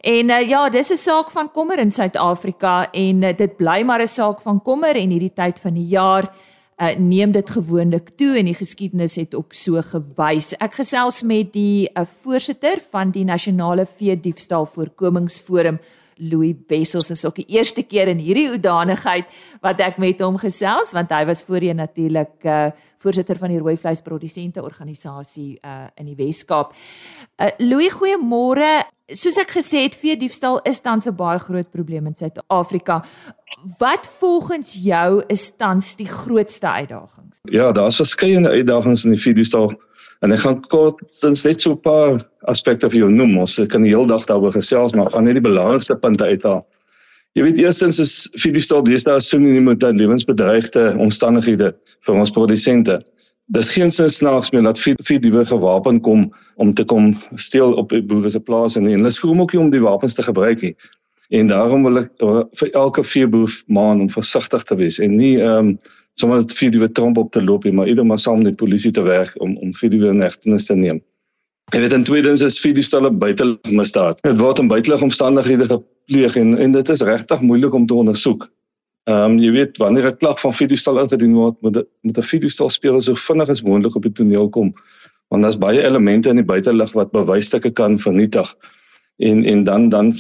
En 0.07 0.31
uh, 0.31 0.43
ja, 0.47 0.69
dis 0.71 0.93
'n 0.93 0.97
saak 0.97 1.31
van 1.31 1.51
kommer 1.51 1.79
in 1.79 1.91
Suid-Afrika 1.91 2.91
en 2.93 3.23
uh, 3.23 3.33
dit 3.37 3.57
bly 3.57 3.83
maar 3.83 4.03
'n 4.03 4.07
saak 4.07 4.41
van 4.41 4.63
kommer 4.63 4.95
en 4.95 5.11
hierdie 5.11 5.35
tyd 5.35 5.59
van 5.59 5.75
die 5.75 5.87
jaar 5.87 6.31
uh, 6.79 6.95
neem 6.97 7.33
dit 7.33 7.51
gewoonlik 7.51 8.09
toe 8.17 8.39
en 8.39 8.45
die 8.45 8.55
geskiedenis 8.55 9.17
het 9.17 9.35
ook 9.35 9.53
so 9.53 9.83
gewys. 9.83 10.55
Ek 10.61 10.75
gesels 10.75 11.23
met 11.23 11.53
die 11.53 11.91
uh, 11.91 12.05
voorsitter 12.23 12.79
van 12.91 13.11
die 13.11 13.25
Nasionale 13.25 13.87
Vee 13.87 14.21
Diefstal 14.21 14.67
Voorkomingsforum 14.67 15.81
Louis 16.17 16.55
Wessels 16.69 17.11
is 17.11 17.25
ook 17.25 17.35
die 17.35 17.49
eerste 17.59 17.83
keer 17.83 18.09
in 18.09 18.19
hierdie 18.19 18.49
oordanigheid 18.51 19.27
wat 19.61 19.81
ek 19.81 19.99
met 19.99 20.21
hom 20.21 20.39
gesels 20.39 20.93
want 20.93 21.11
hy 21.11 21.25
was 21.27 21.43
voorheen 21.43 21.77
natuurlik 21.77 22.45
uh 22.45 22.71
voorsitter 22.97 23.37
van 23.39 23.51
die 23.51 23.59
rooi 23.59 23.77
vleisprodusente 23.77 24.63
organisasie 24.63 25.59
uh 25.63 25.87
in 25.97 26.07
die 26.07 26.17
Wes-Kaap. 26.17 26.73
Uh 27.39 27.51
Louis, 27.59 27.93
goeiemôre. 27.93 28.96
Soos 29.07 29.37
ek 29.39 29.53
gesê 29.55 29.85
het, 29.85 29.95
vee 29.95 30.17
diefstal 30.17 30.61
is 30.67 30.81
tans 30.81 31.07
'n 31.07 31.15
baie 31.15 31.39
groot 31.39 31.71
probleem 31.71 32.07
in 32.07 32.15
Suid-Afrika. 32.15 33.05
Wat 33.79 34.07
volgens 34.19 34.79
jou 34.83 35.23
is 35.29 35.57
tans 35.57 35.97
die 35.97 36.09
grootste 36.09 36.67
uitdagings? 36.67 37.39
Ja, 37.45 37.73
daar's 37.73 37.97
verskeie 37.97 38.49
uitdagings 38.49 39.05
in 39.05 39.13
die 39.13 39.21
vee 39.21 39.35
diefstal 39.35 39.71
En 40.25 40.33
ek 40.33 40.41
gaan 40.45 40.61
kort 40.73 41.03
sins 41.13 41.45
net 41.45 41.61
so 41.61 41.73
'n 41.73 41.81
paar 41.81 42.17
aspekte 42.49 42.89
vir 42.91 43.01
jou 43.05 43.11
noem. 43.11 43.39
Ons 43.39 43.61
kan 43.69 43.83
die 43.83 43.93
hele 43.93 44.07
dag 44.07 44.25
daaroor 44.25 44.53
gesels, 44.53 44.95
maar 44.95 45.11
gaan 45.11 45.25
net 45.25 45.35
die 45.35 45.45
belangrikste 45.45 45.97
punte 45.97 46.25
uithaal. 46.25 46.65
Jy 47.37 47.43
weet 47.43 47.59
eerstens 47.59 48.01
is 48.01 48.29
fidiestal 48.33 48.83
deesdae 48.83 49.21
sinoniem 49.21 49.65
met 49.65 49.83
lewensbedreigde 49.83 50.97
omstandighede 50.99 51.75
vir 52.01 52.15
ons 52.15 52.31
produsente. 52.31 53.03
Dis 53.55 53.73
geen 53.73 53.93
sin 53.95 54.11
snaaks 54.11 54.51
meer 54.51 54.63
dat 54.67 54.81
fidiewe 54.81 55.45
gewapen 55.47 56.01
kom 56.01 56.33
om 56.57 56.75
te 56.75 56.85
kom 56.85 57.13
steel 57.35 57.75
op 57.79 57.93
boere 58.07 58.31
se 58.31 58.41
plase 58.41 58.81
nie. 58.81 58.97
Hulle 58.97 59.11
skroom 59.11 59.41
ook 59.41 59.53
nie 59.55 59.61
om 59.63 59.71
die 59.71 59.83
wapens 59.85 60.15
te 60.15 60.23
gebruik 60.27 60.65
nie. 60.67 60.75
En 61.29 61.47
daarom 61.51 61.83
wil 61.87 62.01
ek 62.03 62.11
vir 62.59 62.73
elke 62.73 63.05
veeboer 63.07 63.55
maan 63.67 64.01
om 64.01 64.11
versigtig 64.11 64.63
te 64.67 64.79
wees 64.79 64.99
en 65.03 65.17
nie 65.19 65.37
ehm 65.39 65.73
um, 65.73 65.79
sommer 66.17 66.47
vir 66.49 66.71
die 66.73 66.87
tromp 66.97 67.19
op 67.21 67.33
te 67.33 67.43
loop 67.45 67.67
nie, 67.67 67.75
maar 67.77 67.87
eerder 67.87 68.07
maar 68.07 68.19
saam 68.19 68.41
met 68.41 68.55
die 68.55 68.61
polisie 68.65 68.91
te 68.91 69.03
werk 69.05 69.35
om 69.45 69.57
om 69.61 69.75
vir 69.77 69.91
die 69.93 70.01
inhegtenis 70.09 70.67
te 70.67 70.75
neem. 70.75 71.03
En 71.75 71.83
dit 71.83 71.93
in 71.93 72.05
tweedens 72.05 72.43
is 72.47 72.59
vir 72.63 72.73
die 72.73 72.85
stelle 72.87 73.11
buitelug 73.11 73.71
misdaad. 73.71 74.23
Dit 74.23 74.39
word 74.39 74.63
in 74.63 74.71
buitelug 74.71 75.03
omstandighede 75.03 75.67
gepleeg 75.67 76.37
en 76.41 76.57
en 76.59 76.73
dit 76.73 76.89
is 76.95 77.03
regtig 77.03 77.41
moeilik 77.41 77.75
om 77.75 77.87
te 77.87 77.95
ondersoek. 77.95 78.49
Ehm 79.07 79.31
um, 79.31 79.39
jy 79.39 79.51
weet 79.55 79.77
wanneer 79.79 80.09
'n 80.11 80.17
klag 80.19 80.41
van 80.41 80.53
fidiestal 80.53 80.99
ingedien 80.99 81.35
word, 81.35 81.55
moet 81.63 81.85
met 82.03 82.19
'n 82.19 82.23
fidiestal 82.23 82.69
speler 82.69 83.03
so 83.03 83.15
vinnig 83.15 83.49
as 83.49 83.63
moontlik 83.63 83.95
op 83.95 84.03
die 84.03 84.13
toneel 84.13 84.49
kom. 84.49 84.75
Want 85.29 85.43
daar's 85.43 85.59
baie 85.59 85.83
elemente 85.83 86.29
in 86.29 86.37
die 86.37 86.45
buitelug 86.45 86.93
wat 86.93 87.11
bewysstukke 87.11 87.71
kan 87.71 87.99
vernietig. 87.99 88.55
En 89.17 89.45
en 89.45 89.65
dan 89.65 89.89
dan 89.89 90.13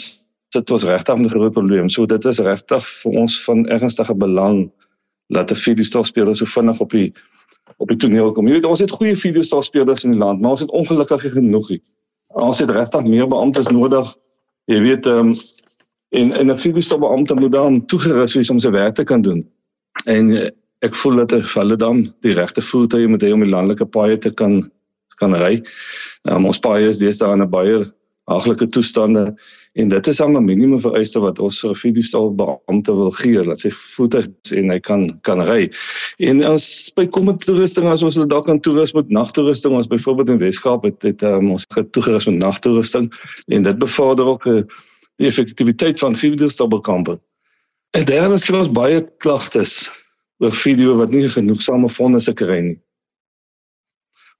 sit 0.54 0.70
ons 0.70 0.84
regtig 0.84 1.16
met 1.16 1.26
'n 1.26 1.34
groot 1.34 1.52
probleem. 1.52 1.88
So 1.88 2.06
dit 2.06 2.24
is 2.24 2.38
regtig 2.38 2.86
vir 3.02 3.12
ons 3.12 3.44
van 3.44 3.66
ernstige 3.66 4.14
belang 4.14 4.70
laat 5.26 5.50
'n 5.50 5.54
videostel 5.54 6.04
speler 6.04 6.36
so 6.36 6.44
vinnig 6.44 6.80
op 6.80 6.90
die 6.90 7.12
op 7.76 7.88
die 7.88 7.96
toneel 7.96 8.32
kom. 8.32 8.46
Jy 8.46 8.52
weet 8.52 8.64
ons 8.64 8.80
het 8.80 8.90
goeie 8.90 9.16
videostel 9.16 9.62
spelers 9.62 10.04
in 10.04 10.10
die 10.10 10.18
land, 10.18 10.40
maar 10.40 10.50
ons 10.50 10.60
het 10.60 10.70
ongelukkig 10.70 11.20
genoeg 11.32 11.68
nie. 11.68 11.80
Ons 12.26 12.58
het 12.58 12.70
regtig 12.70 13.04
meer 13.04 13.28
beamptes 13.28 13.68
nodig. 13.68 14.14
Jy 14.64 14.80
weet 14.80 15.06
ehm 15.06 15.28
um, 15.28 15.34
en 16.08 16.32
en 16.32 16.50
'n 16.50 16.58
videostel 16.58 16.98
beampte 16.98 17.34
moet 17.34 17.52
dan 17.52 17.86
toegerus 17.86 18.34
wees 18.34 18.50
om 18.50 18.58
sy 18.58 18.70
werk 18.70 18.94
te 18.94 19.04
kan 19.04 19.22
doen. 19.22 19.46
En 20.04 20.28
uh, 20.28 20.48
ek 20.78 20.94
voel 20.94 21.16
dat 21.24 21.30
hulle 21.54 21.76
dan 21.76 22.14
die 22.20 22.32
regte 22.32 22.62
voertuie 22.62 23.08
moet 23.08 23.22
hê 23.22 23.32
om 23.32 23.40
die 23.40 23.50
landelike 23.50 23.86
paaie 23.86 24.18
te 24.18 24.30
kan 24.34 24.70
kan 25.16 25.34
ry. 25.34 25.62
Um, 26.28 26.44
ons 26.44 26.60
paaie 26.60 26.88
is 26.88 26.98
deesdae 26.98 27.32
in 27.32 27.42
'n 27.42 27.50
baie 27.50 27.84
haglike 28.26 28.66
toestande 28.66 29.34
en 29.74 29.88
dit 29.88 30.06
is 30.06 30.20
'n 30.20 30.44
minimum 30.44 30.80
vereiste 30.80 31.20
wat 31.20 31.38
ons 31.38 31.60
vir 31.60 31.74
fiducial 31.74 32.34
beampte 32.34 32.94
wil 32.94 33.10
gee 33.10 33.42
dat 33.42 33.60
sy 33.60 33.70
voetig 33.70 34.26
en 34.52 34.70
hy 34.70 34.78
kan 34.80 35.20
kan 35.22 35.40
ry. 35.40 35.70
En 36.18 36.44
ons 36.46 36.92
bykomend 36.96 37.44
toerusting 37.44 37.86
as 37.86 38.02
ons 38.02 38.14
hulle 38.14 38.28
dalk 38.28 38.48
aan 38.48 38.60
toerus 38.60 38.92
met 38.94 39.08
nagtoerusting 39.08 39.74
ons 39.74 39.86
byvoorbeeld 39.86 40.30
in 40.30 40.38
Weskaap 40.38 40.82
het 40.82 41.02
het 41.02 41.22
um, 41.22 41.50
ons 41.50 41.64
getoegerus 41.68 42.26
met 42.26 42.42
nagtoerusting 42.42 43.12
en 43.48 43.62
dit 43.62 43.78
bevorder 43.78 44.24
ook 44.24 44.46
uh, 44.46 44.62
die 45.16 45.28
effektiwiteit 45.28 45.98
van 45.98 46.16
fiducial 46.16 46.68
bekampe. 46.68 47.18
En 47.96 48.04
daar 48.04 48.32
is 48.32 48.50
ons 48.50 48.72
baie 48.72 49.00
klagtes 49.24 49.90
oor 50.38 50.52
video 50.52 50.96
wat 51.00 51.14
nie 51.14 51.28
genoegsame 51.32 51.88
fondse 51.88 52.32
kry 52.36 52.58
nie. 52.60 52.78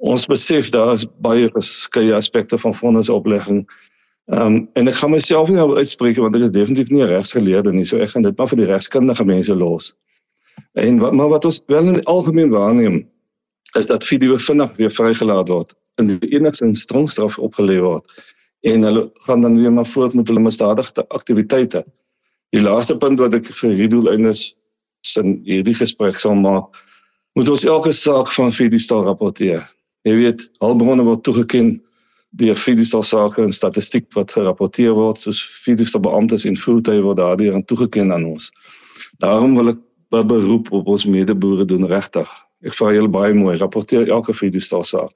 Ons 0.05 0.27
besef 0.29 0.69
daar 0.75 0.93
is 0.93 1.07
baie 1.25 1.49
verskeie 1.55 2.13
aspekte 2.15 2.59
van 2.61 2.75
fondsoplegging. 2.75 3.65
Ehm 4.33 4.57
um, 4.57 4.57
en 4.75 4.91
ek 4.91 4.99
gaan 5.01 5.15
myself 5.15 5.49
nie 5.49 5.63
uitspreek 5.63 6.19
want 6.21 6.37
ek 6.37 6.49
is 6.49 6.57
definitief 6.57 6.91
nie 6.91 7.03
'n 7.05 7.13
regsgeleerde 7.15 7.73
nie, 7.73 7.85
so 7.85 7.97
ek 7.97 8.11
gaan 8.11 8.27
dit 8.27 8.37
maar 8.37 8.49
vir 8.49 8.59
die 8.59 8.71
regskundige 8.73 9.25
mense 9.25 9.55
los. 9.55 9.95
En 10.75 10.99
wat 10.99 11.13
maar 11.13 11.29
wat 11.29 11.45
ons 11.45 11.63
wel 11.67 11.87
in 11.87 12.01
die 12.01 12.07
algemeen 12.11 12.51
waarneem 12.51 13.07
is 13.79 13.87
dat 13.87 14.05
video 14.05 14.37
vinnig 14.37 14.77
weer 14.77 14.91
vrygelaat 14.91 15.49
word 15.49 15.77
en 15.97 16.07
die 16.07 16.33
enigste 16.37 16.69
strongstraf 16.75 17.39
opgelê 17.39 17.79
word 17.81 18.05
en 18.67 18.83
hulle 18.83 19.05
gaan 19.27 19.41
dan 19.41 19.59
weer 19.61 19.73
maar 19.73 19.87
voort 19.87 20.15
met 20.15 20.29
hulle 20.29 20.43
misdadigde 20.43 21.05
aktiwiteite. 21.09 21.85
Die 22.55 22.63
laaste 22.63 22.97
punt 22.99 23.21
wat 23.23 23.35
ek 23.39 23.47
vir 23.47 23.71
hierdie 23.71 23.93
doel 23.95 24.11
eindes 24.15 24.49
in 25.21 25.37
hierdie 25.47 25.75
gesprek 25.79 26.19
sal 26.19 26.35
maak 26.35 26.75
moet 27.39 27.51
ons 27.53 27.67
elke 27.69 27.93
saak 27.93 28.31
van 28.33 28.53
video 28.53 28.81
stel 28.81 29.05
rapporteer. 29.07 29.63
Jy 30.09 30.15
weet, 30.19 30.47
hulpbronne 30.65 31.05
word 31.07 31.23
toegeken 31.27 31.77
deur 32.41 32.59
fiducial 32.59 33.05
sake 33.07 33.43
en 33.45 33.53
statistiek 33.53 34.07
wat 34.17 34.33
gerapporteer 34.35 34.97
word 34.97 35.21
soos 35.21 35.43
fiducial 35.65 36.03
beamptes 36.03 36.47
en 36.49 36.57
voertuie 36.59 37.05
word 37.05 37.21
daardeur 37.21 37.55
aan 37.55 37.65
toegeken 37.71 38.13
aan 38.13 38.25
ons. 38.33 38.51
Daarom 39.23 39.55
wil 39.59 39.75
ek 39.75 39.83
beroep 40.27 40.73
op 40.73 40.89
ons 40.97 41.07
medeboere 41.07 41.69
doen 41.69 41.87
regtig. 41.91 42.29
Ek 42.65 42.75
vra 42.75 42.93
julle 42.97 43.13
baie 43.13 43.35
mooi, 43.37 43.57
rapporteer 43.61 44.09
elke 44.09 44.35
fiducial 44.35 44.85
saak. 44.85 45.13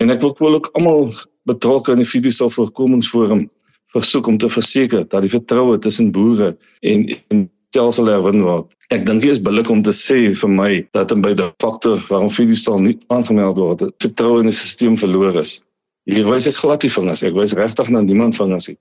En 0.00 0.10
ek 0.10 0.22
wil 0.24 0.54
ook 0.56 0.70
almal 0.72 1.10
betrokke 1.48 1.92
in 1.92 2.00
die 2.00 2.08
fiducial 2.08 2.50
voorkomingsforum 2.50 3.48
versoek 3.92 4.26
om 4.26 4.38
te 4.38 4.48
verseker 4.48 5.04
dat 5.08 5.24
die 5.26 5.32
vertroue 5.32 5.78
tussen 5.78 6.12
boere 6.14 6.54
en 6.80 7.08
en 7.28 7.48
stelsel 7.70 8.08
herwin 8.10 8.42
word. 8.42 8.70
Ek 8.90 9.04
dink 9.06 9.22
dit 9.22 9.30
is 9.30 9.42
billik 9.46 9.68
om 9.70 9.82
te 9.86 9.92
sê 9.94 10.32
vir 10.34 10.50
my 10.50 10.70
dat 10.96 11.12
'n 11.14 11.22
baie 11.22 11.50
faktor 11.62 12.00
waarom 12.08 12.30
Fiducial 12.30 12.80
nie 12.80 12.98
aangemeld 13.08 13.58
word, 13.58 13.84
vertroue 14.02 14.40
in 14.40 14.50
die 14.50 14.56
stelsel 14.56 14.96
verloor 14.96 15.36
is. 15.38 15.62
Hier 16.10 16.26
wys 16.26 16.46
ek 16.46 16.56
glad 16.56 16.82
nie 16.82 16.90
vingers, 16.90 17.22
ek 17.22 17.34
wys 17.34 17.54
regtig 17.54 17.90
na 17.90 18.00
niemand 18.00 18.36
vingers 18.36 18.68
nie. 18.68 18.78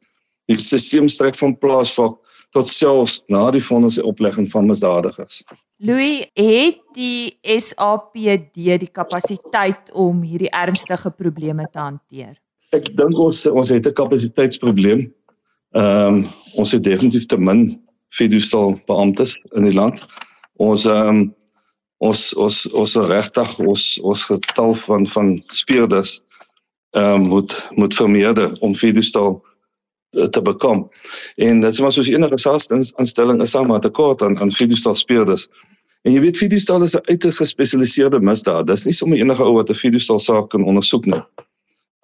Die 0.47 0.57
stelsel 0.57 1.09
strek 1.09 1.35
van 1.35 1.57
plaasvak 1.57 2.17
tot 2.55 2.67
selfs 2.67 3.23
na 3.29 3.49
die 3.53 3.61
vonnis 3.63 3.99
se 3.99 4.03
oplegging 4.05 4.47
van 4.51 4.67
misdadigers. 4.69 5.43
Louis, 5.77 6.25
het 6.33 6.79
die 6.95 7.37
SAPD 7.43 8.79
die 8.81 8.91
kapasiteit 8.91 9.91
om 9.93 10.23
hierdie 10.25 10.51
ernstige 10.51 11.11
probleme 11.11 11.67
te 11.71 11.79
hanteer? 11.79 12.37
Ek 12.75 12.89
dink 12.97 13.17
ons 13.17 13.45
ons 13.47 13.69
het 13.69 13.87
'n 13.87 13.93
kapasiteitsprobleem. 13.93 15.09
Ehm 15.77 16.23
um, 16.23 16.25
ons 16.55 16.71
het 16.71 16.83
definitief 16.83 17.25
te 17.25 17.37
min 17.37 17.81
fiducial 18.09 18.77
beamptes 18.85 19.35
in 19.53 19.63
die 19.63 19.73
land. 19.73 20.05
Ons 20.57 20.85
ehm 20.85 21.07
um, 21.07 21.35
ons 21.99 22.33
ons 22.33 22.57
ons 22.73 22.95
regtig 22.95 23.59
ons 23.59 23.99
ons 24.01 24.25
getal 24.31 24.73
van 24.73 25.07
van 25.07 25.43
speurders 25.51 26.21
ehm 26.97 27.21
um, 27.21 27.27
moet 27.27 27.69
moet 27.75 27.93
vermeerder 27.93 28.57
om 28.59 28.75
fiducial 28.75 29.43
te 30.09 30.41
bekom. 30.41 30.89
En 31.35 31.61
dit 31.61 31.71
is 31.71 31.79
maar 31.79 31.91
soos 31.91 32.07
enige 32.09 32.37
SaaS-aanstelling 32.37 33.41
is 33.41 33.55
almal 33.55 33.79
tekort 33.79 34.21
aan 34.21 34.39
aan 34.39 34.51
fiducial 34.51 34.95
speurders. 34.95 35.47
En 36.07 36.13
jy 36.15 36.21
weet 36.23 36.37
fiducial 36.37 36.83
is 36.83 36.95
'n 36.95 37.05
uiters 37.11 37.37
gespesialiseerde 37.37 38.19
misdaad. 38.19 38.67
Dis 38.67 38.85
nie 38.85 38.93
sommer 38.93 39.17
enige 39.17 39.43
ou 39.43 39.53
wat 39.53 39.69
'n 39.69 39.73
fiducial 39.73 40.19
saak 40.19 40.49
kan 40.49 40.63
ondersoek 40.63 41.05
nie. 41.05 41.21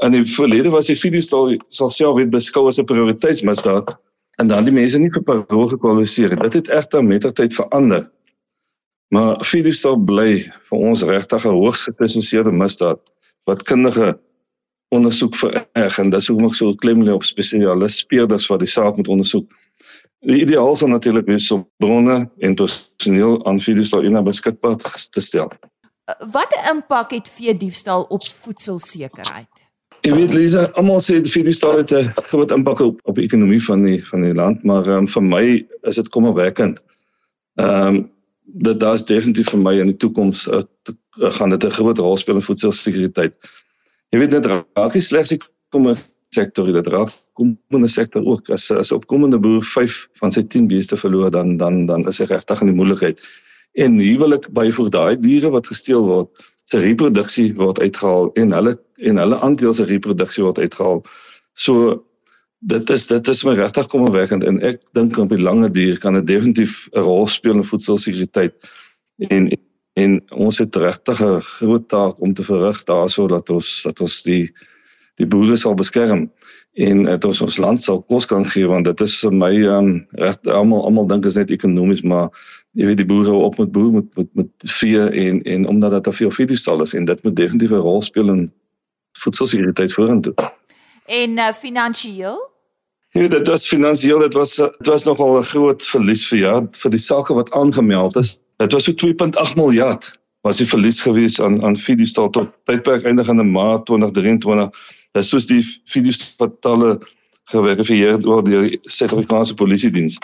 In 0.03 0.11
die 0.11 0.25
verlede 0.25 0.69
was 0.69 0.85
die 0.85 0.95
fiducial 0.95 1.57
sal 1.67 1.89
self 1.89 2.15
weet 2.15 2.29
beskou 2.29 2.67
as 2.67 2.77
'n 2.77 2.85
prioriteitsmisdaad 2.85 3.97
en 4.37 4.47
dan 4.47 4.63
die 4.63 4.73
mense 4.73 4.99
nie 4.99 5.09
vir 5.09 5.23
parol 5.23 5.67
gekwalifiseer. 5.67 6.35
Dit 6.35 6.53
het 6.53 6.69
egter 6.69 7.03
met 7.03 7.21
die 7.21 7.31
tyd 7.31 7.53
verander. 7.53 8.11
Maar 9.07 9.39
fiducial 9.45 9.95
bly 9.97 10.43
vir 10.69 10.77
ons 10.77 11.03
regtig 11.03 11.45
'n 11.45 11.49
hoogs 11.49 11.83
gespesialiseerde 11.83 12.51
misdaad 12.51 12.99
wat 13.45 13.63
kundige 13.63 14.19
ondersoek 14.95 15.35
vererg 15.35 15.99
en 16.01 16.09
dis 16.13 16.27
hoekom 16.31 16.49
ek 16.49 16.57
so 16.57 16.73
klem 16.83 17.03
lê 17.05 17.13
op 17.13 17.23
spesialiste 17.27 18.05
speerders 18.05 18.47
wat 18.51 18.63
die 18.63 18.71
saak 18.71 18.97
moet 18.99 19.11
ondersoek. 19.11 19.47
Die 20.25 20.41
ideaal 20.41 20.75
sou 20.75 20.89
natuurlik 20.89 21.27
wees 21.29 21.51
om 21.53 21.67
bronne 21.83 22.17
en 22.41 22.55
personeel 22.57 23.37
aan 23.45 23.61
fiducial 23.61 24.07
in 24.07 24.17
beskikbaar 24.23 24.77
te 24.81 25.21
stel. 25.21 25.51
Wat 26.31 26.51
'n 26.53 26.75
impak 26.75 27.11
het 27.11 27.29
vee 27.29 27.57
diefstal 27.57 28.03
op 28.03 28.23
voedselsekerheid? 28.23 29.65
Ek 30.05 30.13
weet 30.13 30.33
Lisa, 30.33 30.65
almal 30.77 30.99
sê 31.01 31.21
die 31.21 31.31
fiducial 31.31 31.77
het 31.77 31.91
'n 31.91 32.11
groot 32.29 32.51
impak 32.51 32.79
op 32.79 32.99
op 33.03 33.15
die 33.15 33.25
ekonomie 33.25 33.63
van 33.63 33.81
die 33.81 34.05
van 34.05 34.21
die 34.21 34.33
land, 34.33 34.63
maar 34.63 34.87
um, 34.87 35.07
vir 35.07 35.23
my 35.23 35.65
is 35.81 35.95
dit 35.95 36.09
kommerwekkend. 36.09 36.83
Ehm 37.55 37.87
um, 37.87 38.13
dat 38.45 38.79
daar's 38.79 39.05
definitief 39.05 39.49
vir 39.49 39.59
my 39.59 39.73
in 39.79 39.89
die 39.89 39.97
toekoms 39.97 40.47
uh, 40.47 40.61
gaan 41.17 41.49
dit 41.49 41.63
'n 41.63 41.69
groot 41.77 41.97
rol 41.97 42.17
speel 42.17 42.35
in 42.35 42.41
voedselsekuriteit. 42.41 43.37
Jy 44.13 44.21
weet 44.21 44.35
dit 44.35 44.45
raak 44.51 44.93
nie 44.93 45.03
slegs 45.03 45.33
die 45.33 45.39
komende 45.73 45.99
sektor, 46.35 46.67
dit 46.71 46.87
raak 46.93 47.13
komende 47.37 47.89
sektor 47.91 48.25
ook 48.25 48.49
as 48.53 48.69
as 48.71 48.93
opkomende 48.95 49.39
boer 49.41 49.63
5 49.63 49.95
van 50.21 50.31
sy 50.35 50.43
10 50.43 50.67
beeste 50.71 50.97
verloor 50.99 51.31
dan 51.31 51.57
dan 51.57 51.85
dan 51.89 52.05
is 52.11 52.21
hy 52.23 52.29
regtig 52.31 52.61
in 52.61 52.71
die 52.71 52.77
moeilikheid. 52.77 53.21
En 53.75 53.99
huwelik 53.99 54.47
byvoeg 54.55 54.91
daai 54.95 55.15
diere 55.19 55.51
wat 55.51 55.67
gesteel 55.67 56.05
word, 56.07 56.29
se 56.71 56.79
reproduksie 56.79 57.49
word 57.59 57.79
uitgehaal 57.83 58.31
en 58.41 58.53
hulle 58.55 58.75
en 59.09 59.21
hulle 59.21 59.39
aandeel 59.43 59.73
se 59.75 59.87
reproduksie 59.89 60.43
word 60.45 60.61
uitgehaal. 60.63 61.01
So 61.53 62.03
dit 62.65 62.89
is 62.89 63.07
dit 63.07 63.27
is 63.27 63.43
my 63.45 63.53
regtig 63.59 63.89
kommerwekkend 63.91 64.45
en 64.47 64.61
ek 64.65 64.81
dink 64.97 65.17
op 65.21 65.33
die 65.33 65.41
lange 65.41 65.69
duur 65.69 65.99
kan 66.01 66.17
dit 66.17 66.27
definitief 66.27 66.87
'n 66.93 67.05
rol 67.05 67.27
speel 67.27 67.59
in 67.59 67.67
voedselsekuriteit 67.67 68.55
en 69.29 69.51
en 69.51 69.61
ons 70.29 70.57
het 70.59 70.75
regtig 70.75 71.21
'n 71.21 71.39
groot 71.41 71.87
taak 71.89 72.21
om 72.21 72.33
te 72.33 72.43
verrig 72.43 72.83
daarso 72.83 73.27
dat 73.27 73.49
ons 73.49 73.83
dat 73.83 73.99
ons 73.99 74.23
die 74.23 74.51
die 75.15 75.27
boere 75.27 75.55
sal 75.57 75.73
beskerm 75.73 76.31
en 76.73 77.03
dat 77.03 77.25
ons 77.25 77.41
ons 77.41 77.57
land 77.57 77.81
sal 77.81 78.01
kos 78.01 78.25
kan 78.25 78.45
gee 78.45 78.67
want 78.67 78.85
dit 78.85 79.01
is 79.01 79.19
vir 79.19 79.31
my 79.31 79.53
um, 79.63 80.07
reg 80.11 80.35
almal 80.43 80.83
almal 80.83 81.07
dink 81.07 81.25
is 81.25 81.35
net 81.35 81.51
ekonomies 81.51 82.03
maar 82.03 82.29
jy 82.75 82.85
weet 82.85 82.97
die 82.97 83.07
boere 83.07 83.31
op 83.31 83.57
met 83.57 83.71
boer 83.71 83.91
met 83.91 84.17
met 84.17 84.29
met 84.33 84.49
vee 84.79 84.99
en 84.99 85.41
en 85.43 85.67
omdat 85.67 85.91
dit 85.91 86.03
te 86.03 86.11
veel 86.11 86.31
vee 86.31 86.55
sal 86.55 86.81
is 86.81 86.93
en 86.93 87.05
dit 87.05 87.23
moet 87.23 87.35
definitief 87.35 87.71
'n 87.71 87.85
rol 87.87 88.01
speel 88.01 88.29
in 88.29 88.51
voedselsekuriteit 89.19 89.93
vorentoe. 89.93 90.33
En 91.05 91.37
uh, 91.37 91.51
finansiëel? 91.53 92.53
Ja, 93.11 93.27
dit 93.27 93.47
was 93.47 93.67
finansiëel, 93.67 94.19
dit 94.19 94.33
was 94.33 94.55
dit 94.55 94.87
was 94.87 95.03
nogal 95.03 95.37
'n 95.37 95.43
groot 95.43 95.85
verlies 95.85 96.27
vir 96.27 96.39
jaar 96.39 96.67
vir 96.71 96.91
die 96.91 96.99
sake 96.99 97.33
wat 97.33 97.51
aangemeld 97.51 98.15
is. 98.15 98.39
Dit 98.57 98.71
was 98.71 98.83
so 98.83 98.93
2.8 98.93 99.55
miljard 99.55 100.13
was 100.45 100.57
die 100.61 100.67
verlies 100.69 101.01
gewees 101.01 101.41
aan 101.41 101.57
aan 101.65 101.77
Fiducial 101.77 102.29
tot 102.29 102.51
tydperk 102.69 103.03
eindigende 103.03 103.43
Maart 103.43 103.85
2023. 103.85 104.69
Dit 105.11 105.23
is 105.23 105.29
soos 105.29 105.47
die 105.49 105.61
Fiducial 105.89 106.35
totale 106.37 106.99
geverifieer 107.51 108.21
oor 108.27 108.43
die 108.45 108.77
Suid-Afrikaanse 108.85 109.57
Polisie 109.57 109.91
diens. 109.91 110.19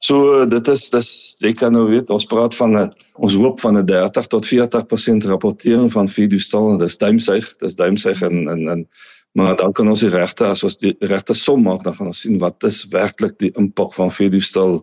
So 0.00 0.44
dit 0.48 0.68
is 0.68 0.88
dis 0.90 1.10
jy 1.44 1.52
kan 1.56 1.72
nou 1.76 1.86
weet 1.90 2.10
ons 2.10 2.26
praat 2.28 2.56
van 2.56 2.76
'n 2.76 2.92
ons 3.14 3.34
hoop 3.34 3.60
van 3.60 3.78
'n 3.78 3.86
30 3.86 4.26
tot 4.26 4.46
40% 4.46 5.24
rapportering 5.24 5.92
van 5.92 6.08
Fiducial. 6.08 6.78
Dis 6.78 6.96
duimsuig, 6.96 7.56
dis 7.56 7.74
duimsuig 7.74 8.22
en 8.22 8.48
en 8.48 8.68
en 8.68 8.88
maar 9.32 9.56
dan 9.56 9.72
kan 9.72 9.88
ons 9.88 10.00
die 10.00 10.10
regte 10.10 10.44
as 10.44 10.64
ons 10.64 10.76
die 10.76 10.96
regte 11.00 11.34
som 11.34 11.62
maak 11.62 11.84
dan 11.84 11.94
gaan 11.94 12.06
ons 12.06 12.20
sien 12.20 12.38
wat 12.38 12.64
is 12.64 12.84
werklik 12.90 13.38
die 13.38 13.52
impak 13.54 13.94
van 13.94 14.10
Fiducial 14.10 14.82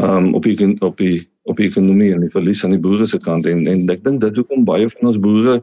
um, 0.00 0.34
op 0.34 0.42
die 0.42 0.76
op 0.80 0.96
die 0.96 1.28
op 1.50 1.58
die 1.58 1.68
ekonomie 1.68 2.12
en 2.14 2.24
die 2.24 2.32
verlies 2.32 2.64
aan 2.64 2.76
die 2.76 2.82
boere 2.82 3.06
se 3.06 3.18
kant. 3.18 3.46
En 3.46 3.66
en 3.66 3.86
ek 3.90 4.04
dink 4.04 4.20
dit 4.22 4.36
hoekom 4.40 4.66
baie 4.68 4.88
van 4.88 5.12
ons 5.12 5.22
boere 5.22 5.60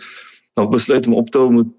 nou 0.60 0.68
besluit 0.72 1.08
om 1.08 1.20
op 1.20 1.30
te 1.32 1.40
hou 1.40 1.52
met 1.54 1.70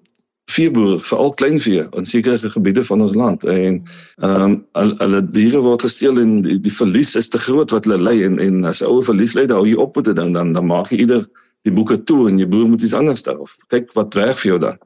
veeboere 0.50 0.98
veral 1.06 1.34
kleinvee 1.38 1.84
in 1.98 2.06
sekere 2.08 2.50
gebiede 2.50 2.84
van 2.84 3.04
ons 3.04 3.14
land. 3.14 3.44
En 3.44 3.82
ehm 4.24 4.42
um, 4.46 4.56
hulle 4.98 5.20
diere 5.30 5.60
word 5.66 5.84
gesteel 5.86 6.18
en 6.18 6.40
die, 6.46 6.58
die 6.60 6.74
verlies 6.74 7.14
is 7.16 7.28
te 7.28 7.38
groot 7.38 7.70
wat 7.74 7.86
hulle 7.86 8.00
ly 8.02 8.16
en 8.26 8.38
en 8.42 8.64
as 8.64 8.82
ouer 8.82 9.04
verlies 9.06 9.36
lê 9.38 9.46
dan 9.46 9.62
hou 9.62 9.68
jy 9.68 9.78
op 9.78 9.96
met 9.96 10.10
dit 10.10 10.16
dan 10.16 10.32
dan 10.32 10.52
dan 10.56 10.66
maak 10.66 10.90
jy 10.90 11.04
ieder 11.06 11.26
die 11.68 11.74
boeke 11.74 11.98
toe 12.08 12.28
en 12.30 12.38
jy 12.40 12.48
boer 12.48 12.68
moet 12.68 12.82
iets 12.82 12.96
anders 12.96 13.22
daar 13.26 13.38
of 13.38 13.56
kyk 13.68 13.92
wat 13.98 14.16
werk 14.18 14.38
vir 14.42 14.54
jou 14.54 14.60
dan 14.66 14.78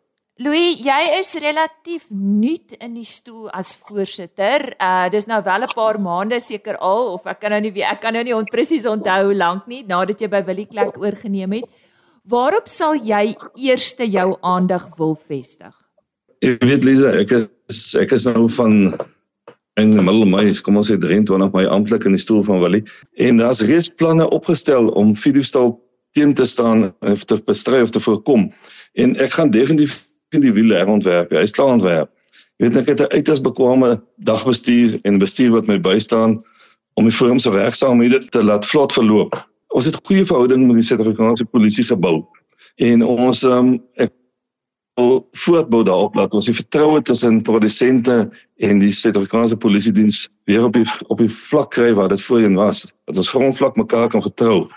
Louis, 0.43 0.81
jy 0.83 1.03
is 1.15 1.29
relatief 1.39 2.09
nuut 2.11 2.73
in 2.83 2.97
die 2.97 3.07
stoel 3.07 3.47
as 3.55 3.69
voorsitter. 3.87 4.73
Uh 4.83 5.07
dis 5.07 5.29
nou 5.31 5.39
wel 5.47 5.63
'n 5.63 5.71
paar 5.71 5.95
maande 6.03 6.41
seker 6.41 6.75
al 6.79 7.13
of 7.15 7.27
ek 7.27 7.39
kan 7.41 7.51
nou 7.51 7.61
nie 7.61 7.83
ek 7.83 8.01
kan 8.01 8.13
nou 8.13 8.25
nie 8.25 8.35
presies 8.51 8.85
onthou 8.85 9.27
hoe 9.27 9.35
lank 9.35 9.69
nie 9.69 9.85
nadat 9.87 10.21
jy 10.21 10.27
by 10.27 10.43
Willie 10.43 10.67
Klek 10.67 10.99
oorgeneem 10.99 11.53
het. 11.53 11.65
Waarop 12.27 12.69
sal 12.69 12.97
jy 12.97 13.37
eers 13.55 13.95
jou 13.95 14.37
aandag 14.43 14.97
wil 14.99 15.15
vestig? 15.15 15.73
Ek 16.43 16.65
weet 16.65 16.85
Lisa, 16.85 17.13
ek 17.15 17.31
is 17.69 17.95
ek 17.95 18.11
is 18.11 18.25
nou 18.25 18.49
van 18.49 18.99
in 19.79 19.91
die 19.91 20.03
middel 20.03 20.27
Mei, 20.27 20.51
kom 20.65 20.77
ons 20.77 20.91
sê 20.91 20.99
23 20.99 21.53
Mei 21.55 21.67
amptelik 21.67 22.07
in 22.07 22.13
die 22.13 22.21
stoel 22.21 22.43
van 22.43 22.59
Willie 22.59 22.83
en 23.19 23.37
daar's 23.37 23.63
reeds 23.63 23.89
planne 23.89 24.29
opgestel 24.31 24.89
om 24.99 25.15
Fiducial 25.15 25.79
teen 26.11 26.35
te 26.35 26.45
staan 26.45 26.93
of 27.03 27.23
te 27.25 27.37
bestry 27.47 27.83
of 27.83 27.91
te 27.91 28.01
voorkom. 28.01 28.51
En 28.95 29.17
ek 29.17 29.31
gaan 29.31 29.51
definitief 29.51 30.03
in 30.03 30.14
die 30.41 30.53
wiele 30.53 30.75
herontwerp. 30.75 31.31
Hy 31.31 31.45
is 31.47 31.55
klaar 31.55 31.75
ontwerp. 31.77 32.11
Jy 32.59 32.69
weet 32.69 32.77
ek 32.77 32.87
het 32.87 33.01
'n 33.01 33.15
uiters 33.15 33.41
bekwame 33.41 34.03
dagbestuur 34.17 34.99
en 35.03 35.19
bestuur 35.19 35.51
wat 35.51 35.67
my 35.67 35.79
bystaan 35.81 36.43
om 36.95 37.05
die 37.05 37.15
firma 37.15 37.39
se 37.39 37.51
werksaamhede 37.51 38.29
te 38.31 38.43
laat 38.43 38.67
vlot 38.67 38.93
verloop. 38.93 39.35
Ons 39.75 39.85
het 39.85 39.99
goeie 40.07 40.25
verhouding 40.25 40.67
met 40.67 40.75
die 40.75 40.87
Suid-Afrikaanse 40.87 41.45
polisie 41.45 41.85
gebou 41.85 42.23
en 42.77 43.03
ons 43.03 43.43
um, 43.43 43.81
ek 43.95 44.13
wil 44.95 45.29
voortbou 45.33 45.83
daarop 45.83 46.15
laat 46.15 46.35
ons 46.35 46.47
die 46.47 46.55
vertroue 46.55 47.03
tussen 47.03 47.43
produsente 47.43 48.31
en 48.63 48.79
die 48.79 48.93
Suid-Afrikaanse 48.95 49.57
polisie 49.57 49.93
diens 49.93 50.29
weer 50.47 50.65
op 50.65 50.73
die 50.73 50.87
op 51.09 51.19
die 51.19 51.31
vlak 51.31 51.73
kry 51.75 51.91
waar 51.95 52.09
dit 52.09 52.23
voorheen 52.23 52.55
was. 52.55 52.95
Dat 53.11 53.17
ons 53.17 53.33
grondvlak 53.35 53.77
mekaar 53.77 54.09
kan 54.09 54.23
vertrou. 54.23 54.69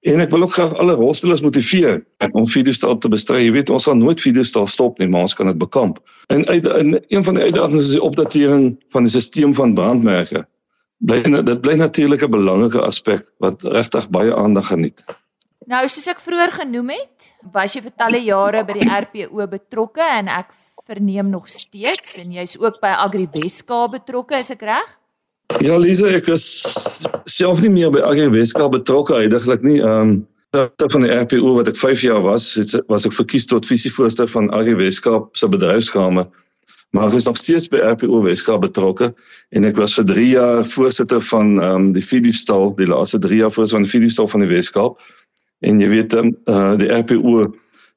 En 0.00 0.20
ek 0.20 0.30
wil 0.32 0.46
ook 0.46 0.52
graag 0.52 0.72
alle 0.80 0.94
rolspelers 0.96 1.42
motiveer 1.44 1.98
om 2.32 2.46
Fiducial 2.48 2.96
te 2.98 3.08
bestry. 3.12 3.42
Jy 3.44 3.52
weet 3.52 3.70
ons 3.70 3.84
sal 3.84 3.98
nooit 4.00 4.20
Fiducial 4.20 4.66
stop 4.66 4.98
nie, 4.98 5.08
maar 5.12 5.26
ons 5.28 5.34
kan 5.36 5.50
dit 5.50 5.58
bekamp. 5.60 5.98
En 6.32 6.46
uit 6.48 6.66
in 6.66 6.94
een 7.08 7.24
van 7.24 7.36
die 7.36 7.44
uitdagings 7.50 7.90
is 7.90 7.96
die 7.98 8.02
opdatering 8.02 8.70
van 8.94 9.04
die 9.04 9.12
stelsel 9.12 9.52
van 9.58 9.74
brandmerke. 9.76 10.46
Bly 11.04 11.20
dit 11.24 11.60
bly 11.60 11.76
natuurlik 11.80 12.24
'n 12.24 12.32
belangrike 12.32 12.80
aspek 12.80 13.28
wat 13.44 13.62
regtig 13.62 14.08
baie 14.08 14.34
aandag 14.36 14.72
geniet. 14.72 15.04
Nou 15.66 15.86
soos 15.88 16.08
ek 16.08 16.20
vroeër 16.20 16.52
genoem 16.52 16.90
het, 16.90 17.32
was 17.52 17.74
jy 17.74 17.82
vir 17.82 17.92
talle 17.96 18.20
jare 18.24 18.64
by 18.64 18.72
die 18.72 18.88
RPO 18.88 19.46
betrokke 19.46 20.02
en 20.02 20.28
ek 20.28 20.52
verneem 20.86 21.28
nog 21.30 21.48
steeds 21.48 22.16
en 22.18 22.32
jy's 22.32 22.56
ook 22.58 22.80
by 22.80 22.88
Agri 22.96 23.28
Weskaap 23.32 23.90
betrokke, 23.90 24.38
is 24.38 24.50
ek 24.50 24.62
reg? 24.62 24.99
Ja, 25.58 25.76
Lisa, 25.76 26.06
ek 26.06 26.28
is 26.30 26.46
self 27.26 27.60
nie 27.60 27.72
meer 27.72 27.90
by 27.90 28.04
Agri 28.06 28.28
Weskaap 28.30 28.72
betrokke 28.76 29.18
heidaglik 29.18 29.66
nie. 29.66 29.80
Ehm 29.82 30.14
um, 30.14 30.18
ter 30.50 30.90
van 30.90 31.04
die 31.04 31.10
RPO 31.14 31.52
wat 31.54 31.68
ek 31.70 31.76
5 31.78 32.00
jaar 32.02 32.22
was, 32.24 32.54
het, 32.58 32.72
was 32.90 33.04
ek 33.06 33.12
verkies 33.14 33.44
tot 33.46 33.66
visievoorsitter 33.70 34.26
van 34.32 34.48
Agri 34.50 34.74
Weskaap 34.74 35.36
se 35.38 35.46
bedryfskamer 35.46 36.26
Maar 36.90 37.06
ek 37.06 37.20
is 37.20 37.24
nog 37.24 37.36
steeds 37.38 37.68
by 37.70 37.78
RPO 37.78 38.22
Weskaap 38.22 38.64
betrokke 38.64 39.12
en 39.54 39.66
ek 39.68 39.78
was 39.78 39.94
vir 39.94 40.06
3 40.10 40.26
jaar 40.32 40.64
voorsitter 40.66 41.22
van 41.22 41.52
ehm 41.60 41.74
um, 41.74 41.90
die 41.94 42.02
Fidiefstal, 42.02 42.74
die 42.80 42.88
laaste 42.90 43.20
3 43.22 43.36
jaar 43.44 43.52
voorsitter 43.54 43.78
van 43.78 43.86
die 43.86 43.92
Fidiefstal 43.92 44.30
van 44.32 44.42
die 44.42 44.50
Weskaap. 44.50 44.98
En 45.62 45.78
jy 45.80 45.90
weet 45.92 46.16
ehm 46.18 46.32
um, 46.50 46.78
die 46.82 46.90
RPO 46.90 47.46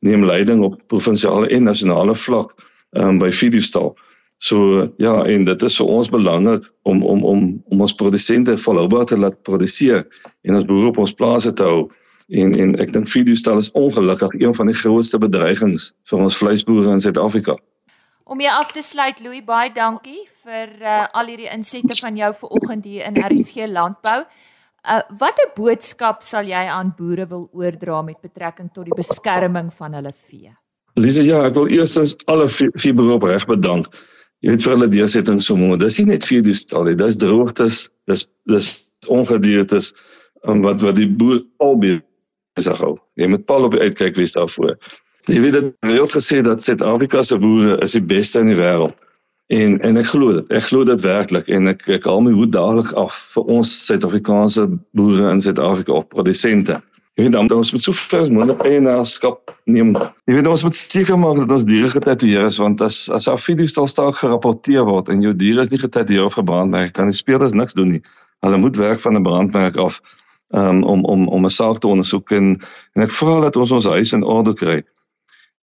neem 0.06 0.26
leiding 0.30 0.62
op 0.68 0.78
provinsiale 0.94 1.50
en 1.50 1.66
nasionale 1.70 2.16
vlak 2.16 2.54
ehm 2.94 3.16
um, 3.16 3.22
by 3.24 3.32
Fidiefstal. 3.34 3.96
So 4.44 4.88
ja, 5.00 5.14
en 5.24 5.46
dit 5.48 5.62
is 5.64 5.76
vir 5.80 5.88
ons 5.88 6.10
belangrik 6.12 6.66
om 6.90 7.04
om 7.08 7.22
om 7.24 7.44
om 7.72 7.82
ons 7.86 7.96
produsente 7.96 8.58
volhoubaar 8.60 9.06
te 9.08 9.18
laat 9.18 9.38
produseer 9.48 10.02
en 10.44 10.58
ons 10.58 10.66
boere 10.68 10.90
op 10.90 10.98
ons 11.00 11.14
plase 11.16 11.54
te 11.54 11.64
hou. 11.64 11.86
En 12.28 12.52
en 12.60 12.74
ek 12.84 12.92
dink 12.92 13.08
Fidiefstal 13.08 13.62
is 13.62 13.70
ongelukkig 13.80 14.34
een 14.42 14.56
van 14.58 14.68
die 14.68 14.76
grootste 14.76 15.20
bedreigings 15.24 15.94
vir 16.12 16.26
ons 16.26 16.40
vleisboere 16.42 16.92
in 16.92 17.04
Suid-Afrika. 17.04 17.56
Om 18.28 18.42
jy 18.44 18.52
af 18.52 18.74
te 18.76 18.84
sluit 18.84 19.22
Louis, 19.24 19.44
baie 19.48 19.72
dankie 19.72 20.26
vir 20.44 20.74
uh, 20.82 21.06
al 21.16 21.32
hierdie 21.32 21.48
insette 21.54 21.96
van 22.02 22.20
jou 22.20 22.32
vanoggend 22.42 22.88
hier 22.88 23.08
in 23.08 23.20
RSG 23.20 23.70
Landbou. 23.72 24.26
Uh, 24.84 24.98
Watter 25.20 25.54
boodskap 25.56 26.24
sal 26.28 26.50
jy 26.52 26.66
aan 26.72 26.92
boere 26.98 27.30
wil 27.32 27.46
oordra 27.56 28.02
met 28.04 28.20
betrekking 28.20 28.74
tot 28.76 28.92
die 28.92 29.00
beskerming 29.00 29.72
van 29.78 29.96
hulle 29.96 30.12
vee? 30.12 30.52
Lise, 31.00 31.24
ja, 31.24 31.46
ek 31.48 31.56
wil 31.56 31.72
eerstens 31.72 32.18
alle 32.28 32.50
vier 32.52 33.00
beroep 33.00 33.24
reg 33.32 33.48
bedank. 33.48 33.88
Jy 34.44 34.52
weet 34.52 34.66
vir 34.66 34.74
hulle 34.76 34.90
deursetting 34.92 35.40
so 35.44 35.56
mooi. 35.56 35.78
Dis 35.80 35.98
nie 36.02 36.10
net 36.12 36.26
vier 36.28 36.44
diestaal 36.44 36.90
nie, 36.90 36.98
dis 37.00 37.16
droogtes, 37.20 37.86
dis 38.12 38.26
dis 38.52 38.74
ongediertes 39.12 39.94
um, 40.48 40.60
wat 40.66 40.84
wat 40.84 40.98
die 41.00 41.08
boer 41.08 41.40
albei 41.64 42.02
besig 42.58 42.82
hou. 42.84 42.98
Jy 43.20 43.30
moet 43.32 43.46
pal 43.48 43.68
op 43.68 43.78
die 43.78 43.84
uitkyk 43.88 44.20
wees 44.20 44.36
daarvoor. 44.36 44.76
Jy 45.32 45.40
weet 45.46 45.56
dit 45.56 45.72
word 45.88 46.16
gesê 46.18 46.42
dat 46.44 46.64
Suid-Afrika 46.64 47.24
se 47.24 47.40
boere 47.40 47.78
is 47.86 47.96
die 47.96 48.04
beste 48.04 48.44
in 48.44 48.52
die 48.52 48.60
wêreld. 48.60 49.00
En 49.56 49.78
en 49.88 50.00
ek 50.02 50.12
glo 50.12 50.36
dit. 50.36 50.52
Ek 50.52 50.68
glo 50.68 50.84
dit 50.88 51.04
werklik 51.04 51.48
en 51.48 51.72
ek 51.72 51.88
ek 52.00 52.08
haal 52.10 52.24
my 52.26 52.36
hoed 52.36 52.52
dadelik 52.56 52.92
af 53.00 53.16
vir 53.36 53.52
ons 53.60 53.72
Suid-Afrikaanse 53.88 54.68
boere 55.00 55.32
in 55.32 55.44
Suid-Afrika 55.44 55.96
of 56.02 56.10
produsente. 56.12 56.82
Jy 57.13 57.28
weet 57.28 57.34
dan 57.36 57.52
ons 57.54 57.71
moet 57.71 57.84
so 57.84 57.93
ver 57.93 58.32
moontlik 58.34 58.63
eienaarskap 58.65 59.52
neem. 59.69 59.91
Jy 60.26 60.34
weet 60.34 60.47
ons 60.49 60.63
moet 60.65 60.78
seker 60.78 61.19
maak 61.21 61.38
dat 61.43 61.52
ons 61.54 61.65
diere 61.69 61.91
getatoeëer 61.93 62.47
is 62.49 62.58
want 62.58 62.82
as 62.82 63.06
as 63.13 63.28
af 63.30 63.43
video 63.45 63.69
stal 63.69 63.86
staak 63.91 64.17
gerapporteer 64.17 64.88
word 64.88 65.12
en 65.13 65.21
jou 65.21 65.34
diere 65.38 65.62
is 65.62 65.69
nie 65.69 65.82
getatoeëer 65.84 66.26
of 66.26 66.39
gebrand 66.39 66.73
nie, 66.73 66.88
kan 66.89 67.12
die 67.12 67.17
speerders 67.17 67.54
niks 67.54 67.78
doen 67.78 67.93
nie. 67.93 68.02
Hulle 68.41 68.58
moet 68.58 68.82
werk 68.82 69.04
van 69.06 69.19
'n 69.19 69.23
brandmerk 69.30 69.78
af 69.78 70.02
um, 70.58 70.82
om 70.84 71.06
om 71.06 71.28
om 71.28 71.45
'n 71.45 71.54
saak 71.54 71.78
te 71.80 71.88
ondersoek 71.88 72.32
en 72.32 72.58
en 72.95 73.06
ek 73.06 73.12
vra 73.12 73.39
dat 73.45 73.62
ons 73.62 73.71
ons 73.71 73.86
huis 73.86 74.13
in 74.13 74.23
orde 74.23 74.54
kry. 74.54 74.82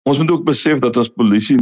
Ons 0.03 0.17
moet 0.17 0.31
ook 0.31 0.43
besef 0.43 0.79
dat 0.79 0.97
ons 0.97 1.09
polisie 1.09 1.57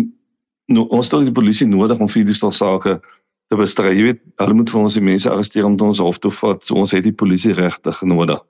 no, 0.66 0.82
ons 0.90 1.12
het 1.12 1.22
die 1.22 1.32
polisie 1.32 1.68
nodig 1.68 2.00
om 2.00 2.10
videostal 2.10 2.52
sake 2.52 3.00
te 3.48 3.56
bestry. 3.56 3.94
Jy 3.94 4.04
weet, 4.04 4.22
hulle 4.42 4.54
moet 4.54 4.70
vir 4.70 4.82
ons 4.82 4.94
die 4.94 5.02
mense 5.14 5.30
arresteer 5.30 5.66
om 5.66 5.78
ons 5.80 6.00
hof 6.02 6.18
toe 6.18 6.32
vat. 6.32 6.66
So 6.66 6.74
ons 6.76 6.92
het 6.92 7.04
die 7.04 7.14
polisie 7.14 7.54
regtig 7.54 8.02
nodig. 8.02 8.42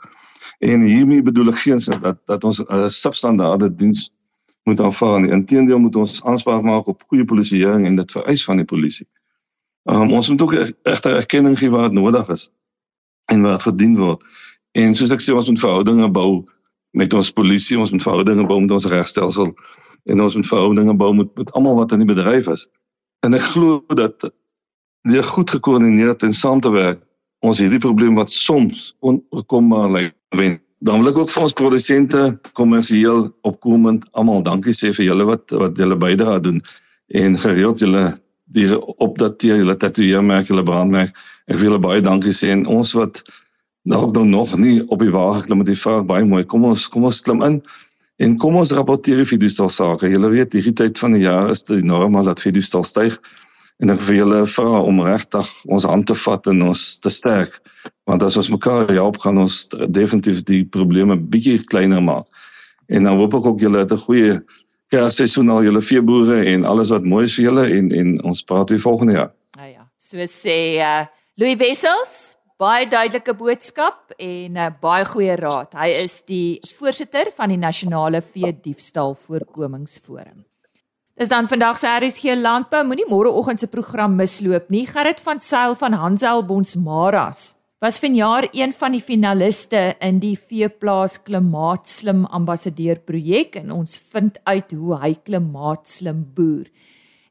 En 0.60 0.82
hiermee 0.82 1.22
bedoel 1.22 1.52
ek 1.52 1.60
geen 1.64 1.80
sin 1.80 2.00
dat 2.02 2.20
dat 2.26 2.44
ons 2.44 2.60
'n 2.60 2.68
uh, 2.70 2.88
substandaarde 2.88 3.76
diens 3.76 4.12
moet 4.64 4.82
aanvaar. 4.82 5.26
Inteendeel 5.30 5.80
moet 5.80 5.96
ons 5.96 6.24
aanspraak 6.24 6.62
maak 6.62 6.88
op 6.88 7.04
goeie 7.08 7.26
polisieering 7.26 7.86
en 7.86 7.96
dit 7.96 8.12
vereis 8.12 8.44
van 8.44 8.56
die 8.56 8.66
polisie. 8.66 9.08
Um, 9.84 10.14
ons 10.14 10.30
moet 10.30 10.42
ook 10.42 10.54
regte 10.84 11.10
erkenning 11.10 11.58
gee 11.60 11.70
waar 11.70 11.90
dit 11.90 11.92
nodig 11.92 12.30
is 12.30 12.52
en 13.26 13.42
waar 13.42 13.52
dit 13.52 13.62
verdien 13.62 13.98
word. 13.98 14.24
En 14.72 14.96
soos 14.96 15.12
ek 15.14 15.22
sê 15.22 15.34
ons 15.34 15.50
moet 15.50 15.60
verhoudinge 15.60 16.10
bou 16.12 16.44
met 16.98 17.14
ons 17.14 17.32
polisie, 17.32 17.78
ons 17.80 17.92
moet 17.92 18.02
verhoudinge 18.02 18.48
bou 18.50 18.58
met 18.62 18.72
ons 18.72 18.88
regstelsel 18.90 19.54
en 20.06 20.22
ons 20.22 20.36
moet 20.36 20.48
verhoudinge 20.48 20.96
bou 20.98 21.12
met 21.14 21.30
met 21.38 21.52
almal 21.52 21.76
wat 21.76 21.94
in 21.94 22.02
die 22.02 22.10
bedryf 22.10 22.50
is. 22.50 22.66
En 23.26 23.38
ek 23.38 23.46
glo 23.54 23.84
dat 23.94 24.32
deur 25.06 25.24
goed 25.24 25.50
gekoördineerd 25.50 26.24
en 26.24 26.34
saam 26.34 26.60
te 26.60 26.74
werk, 26.74 27.04
ons 27.46 27.62
hierdie 27.62 27.82
probleem 27.82 28.18
wat 28.20 28.34
soms 28.34 28.94
onoorkombaar 29.06 29.92
lyk 29.96 30.16
wen. 30.40 30.60
Dan 30.86 31.02
wil 31.02 31.12
ek 31.12 31.22
ook 31.22 31.32
vir 31.32 31.46
ons 31.48 31.56
produsente 31.58 32.22
kommersieel 32.58 33.30
opkomend 33.48 34.06
almal 34.20 34.44
dankie 34.46 34.76
sê 34.76 34.92
vir 34.96 35.10
julle 35.10 35.26
wat 35.30 35.56
wat 35.56 35.80
julle 35.80 35.98
bydra 35.98 36.40
doen 36.44 36.60
en 37.22 37.38
gereeld 37.40 37.82
julle 37.82 38.06
die 38.54 38.68
opdateer 39.02 39.58
julle 39.62 39.76
tatoeëermerk, 39.82 40.52
julle 40.52 40.66
brandmerk. 40.66 41.16
Ek 41.50 41.58
wil 41.58 41.72
julle 41.72 41.82
baie 41.82 42.04
dankie 42.06 42.34
sê 42.36 42.52
en 42.54 42.66
ons 42.70 42.94
wat 42.98 43.24
dalk 43.90 44.14
dan 44.14 44.30
nog 44.30 44.56
nie 44.58 44.82
op 44.94 45.02
die 45.02 45.14
wa 45.14 45.32
geklim 45.40 45.62
met 45.62 45.70
die 45.70 45.80
vraag 45.80 46.06
baie 46.10 46.26
mooi. 46.26 46.44
Kom 46.44 46.66
ons 46.66 46.88
kom 46.90 47.06
ons 47.10 47.22
klim 47.26 47.42
in 47.46 47.60
en 48.24 48.38
kom 48.40 48.56
ons 48.56 48.72
rapporteer 48.78 49.26
vir 49.28 49.42
die 49.42 49.52
stel 49.52 49.70
sake. 49.70 50.10
Julle 50.10 50.32
weet 50.32 50.54
hierdie 50.56 50.76
tyd 50.76 51.00
van 51.02 51.18
die 51.18 51.26
jaar 51.26 51.50
is 51.52 51.66
dit 51.68 51.84
normaal 51.86 52.32
dat 52.32 52.42
vir 52.46 52.56
die 52.56 52.64
stel 52.66 52.86
styg 52.88 53.18
en 53.84 53.92
ek 53.92 54.02
vir 54.08 54.20
julle 54.22 54.42
vra 54.48 54.82
om 54.88 55.02
regtig 55.04 55.50
ons 55.68 55.88
hand 55.90 56.08
te 56.08 56.16
vat 56.16 56.48
en 56.52 56.62
ons 56.70 56.84
te 57.04 57.12
sterk 57.12 57.58
want 58.10 58.24
as 58.24 58.38
ons 58.40 58.52
mekaar 58.54 58.92
help 58.94 59.18
gaan 59.24 59.42
ons 59.42 59.66
definitief 59.90 60.44
die 60.48 60.64
probleme 60.64 61.18
bietjie 61.18 61.58
kleiner 61.72 62.04
maak. 62.06 62.30
En 62.88 63.08
dan 63.08 63.18
hoop 63.18 63.34
ek 63.40 63.50
ook 63.50 63.66
julle 63.66 63.82
het 63.82 63.92
'n 63.92 64.06
goeie 64.06 64.40
kersseisoen 64.94 65.50
al 65.50 65.64
julle 65.66 65.82
veeboere 65.82 66.46
en 66.54 66.66
alles 66.66 66.94
wat 66.94 67.04
mooi 67.04 67.26
is 67.26 67.36
vir 67.36 67.46
julle 67.46 67.66
en 67.78 67.92
en 67.92 68.24
ons 68.24 68.44
praat 68.44 68.70
weer 68.70 68.80
volgende 68.80 69.14
jaar. 69.14 69.32
Nou 69.58 69.70
ja, 69.70 69.90
so 69.98 70.18
sê 70.30 70.78
uh, 70.78 71.06
Louis 71.36 71.58
Wessels 71.58 72.38
baie 72.58 72.86
duidelike 72.88 73.34
boodskap 73.34 74.14
en 74.18 74.54
'n 74.54 74.58
uh, 74.58 74.70
baie 74.82 75.06
goeie 75.06 75.36
raad. 75.36 75.74
Hy 75.74 75.90
is 75.90 76.22
die 76.22 76.60
voorsitter 76.78 77.32
van 77.36 77.50
die 77.50 77.58
Nasionale 77.58 78.22
Vee 78.22 78.54
Diefstal 78.62 79.16
Voorkomingsforum. 79.16 80.46
Dis 81.16 81.30
dan 81.32 81.48
vandag 81.48 81.78
se 81.80 81.88
RSG 81.88 82.34
Landbou. 82.36 82.82
Moenie 82.84 83.06
môreoggend 83.08 83.62
se 83.62 83.70
program 83.72 84.18
misloop 84.20 84.66
nie. 84.68 84.84
Gerrit 84.84 85.22
van 85.24 85.40
Sail 85.40 85.72
van 85.80 85.96
Hansel 85.96 86.44
Bonsmaras 86.44 87.54
was 87.80 88.02
vanjaar 88.04 88.50
een 88.52 88.74
van 88.76 88.92
die 88.92 89.00
finaliste 89.00 89.96
in 90.04 90.20
die 90.20 90.36
Veeplaas 90.36 91.16
Klimaatslim 91.24 92.26
Ambassadeur 92.26 93.00
projek 93.00 93.56
en 93.62 93.72
ons 93.72 93.96
vind 94.12 94.42
uit 94.44 94.76
hoe 94.76 95.00
hy 95.00 95.14
klimaatslim 95.24 96.26
boer. 96.36 96.68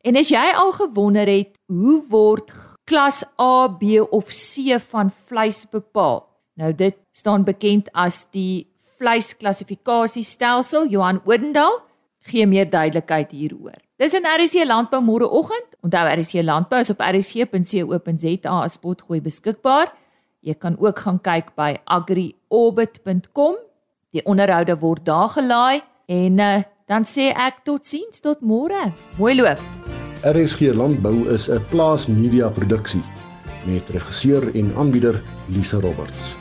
En 0.00 0.16
as 0.16 0.32
jy 0.32 0.48
al 0.56 0.72
gewonder 0.80 1.28
het, 1.28 1.60
hoe 1.68 2.00
word 2.08 2.56
klas 2.88 3.20
A, 3.36 3.68
B 3.68 4.00
of 4.08 4.32
C 4.32 4.80
van 4.80 5.12
vleis 5.12 5.66
bepaal. 5.68 6.24
Nou 6.56 6.72
dit 6.72 6.96
staan 7.12 7.44
bekend 7.44 7.92
as 7.92 8.24
die 8.32 8.64
vleisklassifikasiestelsel. 8.96 10.88
Johan 10.88 11.20
Odendaal 11.28 11.82
gee 12.30 12.46
meer 12.46 12.68
duidelikheid 12.70 13.30
hieroor. 13.30 13.76
Dis 14.00 14.14
in 14.16 14.26
RC 14.26 14.64
Landbou 14.66 15.02
môreoggend. 15.04 15.76
Onthou 15.84 16.08
RC 16.08 16.42
Landbou 16.42 16.80
is 16.82 16.90
op 16.90 17.02
rc.co.za 17.04 18.56
as 18.62 18.78
potgooi 18.80 19.20
beskikbaar. 19.22 19.92
Jy 20.44 20.56
kan 20.60 20.76
ook 20.80 20.98
gaan 21.06 21.20
kyk 21.24 21.54
by 21.56 21.74
agriorbit.com. 21.84 23.56
Die 24.14 24.24
onderhoude 24.28 24.76
word 24.78 25.04
daar 25.06 25.30
gelaai 25.32 25.82
en 26.06 26.38
uh, 26.38 26.62
dan 26.90 27.06
sê 27.08 27.30
ek 27.32 27.64
totsiens 27.64 28.20
tot 28.20 28.44
môre. 28.44 28.92
Mooi 29.18 29.34
loop. 29.38 29.60
RSG 30.24 30.72
Landbou 30.76 31.28
is 31.32 31.48
'n 31.48 31.64
plaas 31.70 32.06
media 32.06 32.48
produksie 32.48 33.02
met 33.66 33.88
regisseur 33.88 34.54
en 34.54 34.74
aanbieder 34.76 35.22
Lise 35.48 35.80
Roberts. 35.80 36.36